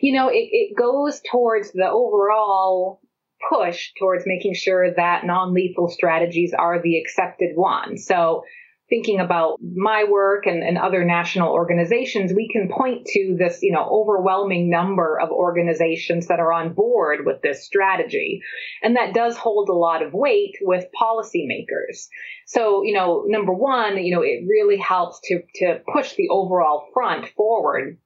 You 0.00 0.12
know, 0.12 0.28
it, 0.28 0.48
it 0.52 0.76
goes 0.76 1.20
towards 1.28 1.72
the 1.72 1.90
overall 1.90 3.00
push 3.48 3.90
towards 3.98 4.24
making 4.26 4.54
sure 4.54 4.94
that 4.94 5.26
non-lethal 5.26 5.88
strategies 5.88 6.54
are 6.56 6.80
the 6.80 6.98
accepted 6.98 7.50
one. 7.56 7.98
So 7.98 8.44
thinking 8.94 9.18
about 9.18 9.58
my 9.60 10.04
work 10.08 10.46
and, 10.46 10.62
and, 10.62 10.78
other 10.78 11.04
national 11.04 11.52
organizations, 11.52 12.32
we 12.32 12.48
can 12.48 12.68
point 12.68 13.04
to 13.06 13.34
this, 13.36 13.58
you 13.60 13.72
know, 13.72 13.88
overwhelming 13.90 14.70
number 14.70 15.18
of 15.18 15.30
organizations 15.30 16.28
that 16.28 16.38
are 16.38 16.52
on 16.52 16.74
board 16.74 17.20
with 17.26 17.42
this 17.42 17.64
strategy. 17.64 18.40
And 18.82 18.96
that 18.96 19.12
does 19.12 19.36
hold 19.36 19.68
a 19.68 19.72
lot 19.72 20.02
of 20.02 20.12
weight 20.12 20.54
with 20.60 20.84
policymakers. 21.00 22.06
So, 22.46 22.84
you 22.84 22.94
know, 22.94 23.24
number 23.26 23.52
one, 23.52 23.96
you 24.04 24.14
know, 24.14 24.22
it 24.22 24.44
really 24.46 24.76
helps 24.76 25.20
to, 25.24 25.40
to 25.56 25.80
push 25.92 26.14
the 26.14 26.28
overall 26.30 26.86
front 26.92 27.26
forward 27.36 27.98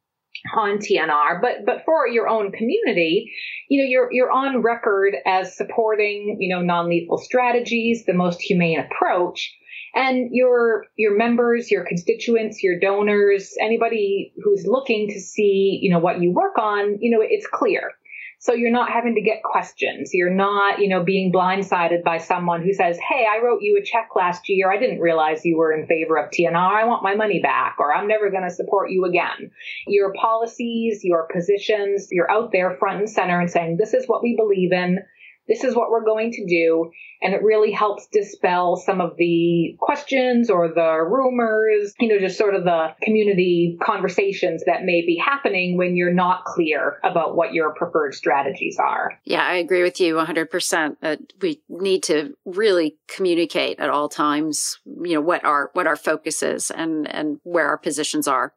on 0.57 0.79
TNR, 0.79 1.41
but 1.43 1.67
but 1.67 1.83
for 1.85 2.07
your 2.07 2.29
own 2.29 2.53
community, 2.53 3.33
you 3.69 3.83
know, 3.83 3.89
you're 3.89 4.09
you're 4.13 4.31
on 4.31 4.63
record 4.63 5.17
as 5.27 5.57
supporting, 5.57 6.37
you 6.39 6.55
know, 6.55 6.63
non-lethal 6.63 7.19
strategies, 7.19 8.05
the 8.07 8.15
most 8.15 8.41
humane 8.41 8.79
approach, 8.79 9.53
and 9.95 10.29
your 10.33 10.87
your 10.97 11.17
members, 11.17 11.71
your 11.71 11.85
constituents, 11.85 12.63
your 12.63 12.79
donors, 12.79 13.55
anybody 13.61 14.33
who's 14.43 14.67
looking 14.67 15.09
to 15.09 15.21
see, 15.21 15.79
you 15.83 15.91
know, 15.91 15.99
what 15.99 16.21
you 16.21 16.33
work 16.33 16.59
on, 16.59 16.99
you 17.01 17.11
know, 17.11 17.25
it's 17.27 17.47
clear. 17.47 17.93
So 18.41 18.55
you're 18.55 18.71
not 18.71 18.93
having 18.93 19.17
to 19.17 19.21
get 19.21 19.43
questions. 19.43 20.11
You're 20.15 20.33
not, 20.33 20.79
you 20.79 20.89
know, 20.89 21.03
being 21.03 21.33
blindsided 21.33 22.05
by 22.05 22.19
someone 22.19 22.63
who 22.63 22.73
says, 22.73 22.97
Hey, 22.97 23.27
I 23.29 23.43
wrote 23.45 23.63
you 23.63 23.77
a 23.77 23.85
check 23.85 24.11
last 24.15 24.49
year. 24.49 24.71
I 24.71 24.79
didn't 24.79 25.01
realize 25.01 25.45
you 25.45 25.59
were 25.59 25.73
in 25.73 25.89
favor 25.89 26.17
of 26.17 26.31
TNR. 26.31 26.55
I 26.55 26.85
want 26.85 27.03
my 27.03 27.17
money 27.17 27.41
back, 27.43 27.77
or 27.81 27.93
I'm 27.93 28.07
never 28.07 28.31
going 28.31 28.45
to 28.45 28.55
support 28.55 28.91
you 28.91 29.07
again. 29.07 29.51
Your 29.89 30.13
policies, 30.13 31.01
your 31.03 31.27
positions, 31.35 32.09
you're 32.13 32.31
out 32.31 32.53
there 32.53 32.77
front 32.79 33.01
and 33.01 33.11
center 33.11 33.41
and 33.41 33.51
saying, 33.51 33.77
this 33.77 33.93
is 33.93 34.07
what 34.07 34.23
we 34.23 34.37
believe 34.37 34.73
in 34.73 35.01
this 35.49 35.65
is 35.65 35.75
what 35.75 35.91
we're 35.91 36.05
going 36.05 36.33
to 36.33 36.47
do. 36.47 36.91
And 37.21 37.35
it 37.35 37.43
really 37.43 37.73
helps 37.73 38.07
dispel 38.13 38.77
some 38.77 39.01
of 39.01 39.17
the 39.17 39.77
questions 39.81 40.51
or 40.51 40.69
the 40.69 41.03
rumors, 41.03 41.95
you 41.99 42.09
know, 42.09 42.19
just 42.19 42.39
sort 42.39 42.55
of 42.55 42.65
the 42.65 42.95
community 43.03 43.77
conversations 43.83 44.63
that 44.67 44.85
may 44.85 45.05
be 45.05 45.17
happening 45.17 45.77
when 45.77 45.97
you're 45.97 46.13
not 46.13 46.45
clear 46.45 46.99
about 47.03 47.35
what 47.35 47.53
your 47.53 47.75
preferred 47.75 48.15
strategies 48.15 48.79
are. 48.79 49.19
Yeah, 49.25 49.43
I 49.43 49.55
agree 49.55 49.83
with 49.83 50.01
you 50.01 50.15
100%. 50.15 50.97
Uh, 51.03 51.17
we 51.41 51.61
need 51.69 52.05
to 52.05 52.35
really 52.45 52.97
communicate 53.09 53.81
at 53.81 53.91
all 53.91 54.09
times, 54.09 54.79
you 54.85 55.15
know, 55.15 55.21
what 55.21 55.45
our 55.45 55.71
what 55.73 55.87
our 55.87 55.97
focus 55.97 56.43
is 56.43 56.71
and 56.71 57.13
and 57.13 57.41
where 57.43 57.69
our 57.69 57.79
positions 57.79 58.29
are. 58.29 58.53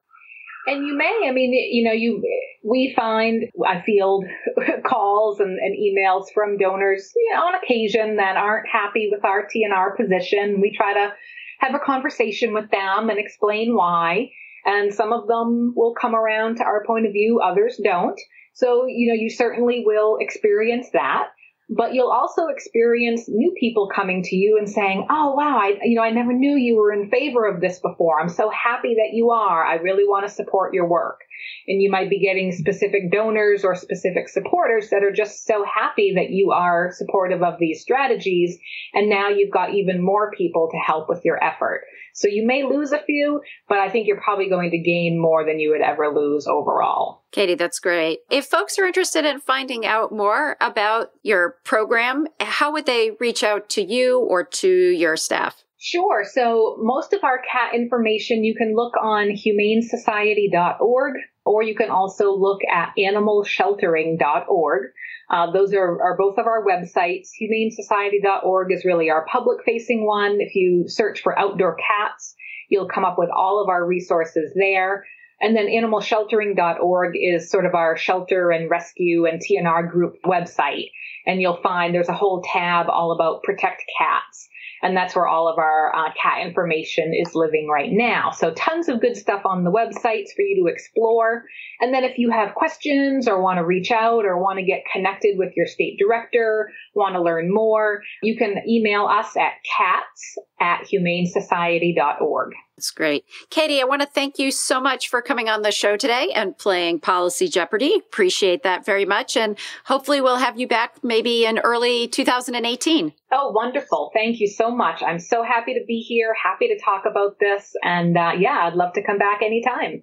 And 0.67 0.85
you 0.85 0.95
may, 0.95 1.25
I 1.27 1.31
mean, 1.31 1.53
you 1.53 1.83
know, 1.83 1.91
you 1.91 2.23
we 2.63 2.93
find 2.95 3.45
I 3.67 3.81
field 3.81 4.25
calls 4.85 5.39
and, 5.39 5.57
and, 5.57 5.75
emails 5.75 6.25
from 6.33 6.57
donors 6.57 7.11
you 7.15 7.33
know, 7.33 7.41
on 7.41 7.55
occasion 7.55 8.17
that 8.17 8.37
aren't 8.37 8.67
happy 8.67 9.09
with 9.11 9.25
our 9.25 9.47
TNR 9.47 9.97
position. 9.97 10.61
We 10.61 10.75
try 10.75 10.93
to 10.93 11.13
have 11.59 11.73
a 11.73 11.79
conversation 11.79 12.53
with 12.53 12.69
them 12.69 13.09
and 13.09 13.17
explain 13.17 13.75
why. 13.75 14.29
And 14.65 14.93
some 14.93 15.11
of 15.11 15.27
them 15.27 15.73
will 15.75 15.95
come 15.99 16.13
around 16.13 16.57
to 16.57 16.63
our 16.63 16.85
point 16.85 17.07
of 17.07 17.13
view, 17.13 17.39
others 17.43 17.79
don't. 17.83 18.19
So, 18.53 18.85
you 18.85 19.07
know, 19.07 19.19
you 19.19 19.31
certainly 19.31 19.83
will 19.85 20.17
experience 20.19 20.89
that 20.93 21.29
but 21.73 21.93
you'll 21.93 22.11
also 22.11 22.47
experience 22.47 23.29
new 23.29 23.53
people 23.57 23.87
coming 23.87 24.23
to 24.23 24.35
you 24.35 24.57
and 24.57 24.69
saying, 24.69 25.07
"Oh, 25.09 25.33
wow, 25.33 25.57
I 25.57 25.79
you 25.83 25.95
know, 25.95 26.03
I 26.03 26.11
never 26.11 26.33
knew 26.33 26.55
you 26.55 26.75
were 26.75 26.91
in 26.91 27.09
favor 27.09 27.45
of 27.45 27.61
this 27.61 27.79
before. 27.79 28.19
I'm 28.19 28.29
so 28.29 28.49
happy 28.49 28.95
that 28.95 29.13
you 29.13 29.31
are. 29.31 29.63
I 29.63 29.75
really 29.75 30.03
want 30.03 30.27
to 30.27 30.33
support 30.33 30.73
your 30.73 30.87
work." 30.87 31.21
And 31.67 31.81
you 31.81 31.89
might 31.89 32.09
be 32.09 32.19
getting 32.19 32.51
specific 32.51 33.11
donors 33.11 33.63
or 33.63 33.75
specific 33.75 34.27
supporters 34.27 34.89
that 34.89 35.03
are 35.03 35.13
just 35.13 35.45
so 35.45 35.63
happy 35.63 36.13
that 36.15 36.29
you 36.29 36.51
are 36.51 36.91
supportive 36.91 37.41
of 37.41 37.57
these 37.57 37.81
strategies, 37.81 38.59
and 38.93 39.09
now 39.09 39.29
you've 39.29 39.51
got 39.51 39.73
even 39.73 40.03
more 40.03 40.31
people 40.31 40.69
to 40.71 40.77
help 40.77 41.07
with 41.07 41.23
your 41.23 41.41
effort. 41.41 41.85
So 42.13 42.27
you 42.27 42.45
may 42.45 42.63
lose 42.63 42.91
a 42.91 42.99
few, 42.99 43.41
but 43.69 43.79
I 43.79 43.89
think 43.89 44.07
you're 44.07 44.21
probably 44.21 44.49
going 44.49 44.71
to 44.71 44.77
gain 44.77 45.19
more 45.19 45.45
than 45.45 45.59
you 45.59 45.71
would 45.71 45.81
ever 45.81 46.09
lose 46.09 46.47
overall. 46.47 47.20
Katie, 47.31 47.55
that's 47.55 47.79
great. 47.79 48.19
If 48.29 48.45
folks 48.45 48.77
are 48.77 48.85
interested 48.85 49.25
in 49.25 49.39
finding 49.39 49.85
out 49.85 50.11
more 50.11 50.57
about 50.59 51.11
your 51.23 51.57
program, 51.63 52.27
how 52.39 52.73
would 52.73 52.85
they 52.85 53.11
reach 53.19 53.41
out 53.43 53.69
to 53.69 53.81
you 53.81 54.19
or 54.19 54.43
to 54.43 54.67
your 54.67 55.15
staff? 55.15 55.63
Sure. 55.79 56.23
So 56.23 56.77
most 56.79 57.13
of 57.13 57.23
our 57.23 57.41
cat 57.51 57.73
information 57.73 58.43
you 58.43 58.53
can 58.55 58.75
look 58.75 58.93
on 59.01 59.29
humanesociety.org 59.29 61.13
or 61.45 61.63
you 61.63 61.73
can 61.73 61.89
also 61.89 62.35
look 62.35 62.59
at 62.71 62.93
animalsheltering.org. 62.99 64.83
Uh, 65.29 65.51
those 65.51 65.73
are, 65.73 66.01
are 66.01 66.17
both 66.17 66.37
of 66.37 66.45
our 66.45 66.63
websites. 66.63 67.29
HumaneSociety.org 67.41 68.71
is 68.71 68.85
really 68.85 69.09
our 69.09 69.25
public 69.25 69.63
facing 69.65 70.05
one. 70.05 70.37
If 70.39 70.53
you 70.53 70.83
search 70.87 71.21
for 71.21 71.39
outdoor 71.39 71.77
cats, 71.77 72.35
you'll 72.69 72.89
come 72.89 73.05
up 73.05 73.15
with 73.17 73.29
all 73.35 73.63
of 73.63 73.69
our 73.69 73.85
resources 73.85 74.51
there. 74.55 75.05
And 75.41 75.55
then 75.55 75.65
animalsheltering.org 75.67 77.13
is 77.15 77.49
sort 77.49 77.65
of 77.65 77.73
our 77.73 77.97
shelter 77.97 78.51
and 78.51 78.69
rescue 78.69 79.25
and 79.25 79.41
TNR 79.41 79.89
group 79.89 80.17
website. 80.23 80.91
And 81.25 81.41
you'll 81.41 81.61
find 81.61 81.93
there's 81.93 82.09
a 82.09 82.13
whole 82.13 82.43
tab 82.45 82.87
all 82.89 83.11
about 83.11 83.43
protect 83.43 83.83
cats. 83.97 84.49
And 84.83 84.97
that's 84.97 85.15
where 85.15 85.27
all 85.27 85.47
of 85.47 85.59
our 85.59 85.95
uh, 85.95 86.11
cat 86.21 86.45
information 86.45 87.13
is 87.13 87.35
living 87.35 87.69
right 87.71 87.91
now. 87.91 88.31
So 88.31 88.51
tons 88.51 88.89
of 88.89 88.99
good 88.99 89.15
stuff 89.15 89.41
on 89.45 89.63
the 89.63 89.71
websites 89.71 90.33
for 90.35 90.41
you 90.41 90.63
to 90.63 90.71
explore. 90.71 91.43
And 91.79 91.93
then 91.93 92.03
if 92.03 92.17
you 92.17 92.31
have 92.31 92.55
questions 92.55 93.27
or 93.27 93.41
want 93.41 93.57
to 93.57 93.65
reach 93.65 93.91
out 93.91 94.25
or 94.25 94.41
want 94.41 94.57
to 94.57 94.65
get 94.65 94.83
connected 94.91 95.37
with 95.37 95.53
your 95.55 95.67
state 95.67 95.97
director, 95.99 96.71
want 96.95 97.15
to 97.15 97.21
learn 97.21 97.53
more, 97.53 98.01
you 98.23 98.35
can 98.37 98.67
email 98.67 99.05
us 99.05 99.37
at 99.37 99.53
cats 99.77 100.37
at 100.59 100.87
humanesociety.org. 100.87 102.53
That's 102.81 102.89
great. 102.89 103.25
Katie, 103.51 103.79
I 103.79 103.83
want 103.83 104.01
to 104.01 104.07
thank 104.07 104.39
you 104.39 104.49
so 104.49 104.81
much 104.81 105.07
for 105.07 105.21
coming 105.21 105.47
on 105.47 105.61
the 105.61 105.71
show 105.71 105.97
today 105.97 106.31
and 106.33 106.57
playing 106.57 106.99
Policy 106.99 107.47
Jeopardy. 107.47 107.93
Appreciate 107.97 108.63
that 108.63 108.87
very 108.87 109.05
much. 109.05 109.37
And 109.37 109.55
hopefully 109.85 110.19
we'll 110.19 110.37
have 110.37 110.59
you 110.59 110.67
back 110.67 110.95
maybe 111.03 111.45
in 111.45 111.59
early 111.59 112.07
2018. 112.07 113.13
Oh, 113.31 113.51
wonderful. 113.51 114.09
Thank 114.15 114.39
you 114.39 114.47
so 114.47 114.71
much. 114.71 115.03
I'm 115.03 115.19
so 115.19 115.43
happy 115.43 115.75
to 115.75 115.81
be 115.87 115.99
here, 115.99 116.33
happy 116.33 116.69
to 116.69 116.79
talk 116.83 117.03
about 117.05 117.37
this. 117.39 117.71
And 117.83 118.17
uh, 118.17 118.31
yeah, 118.35 118.61
I'd 118.63 118.73
love 118.73 118.93
to 118.93 119.03
come 119.03 119.19
back 119.19 119.43
anytime. 119.43 120.01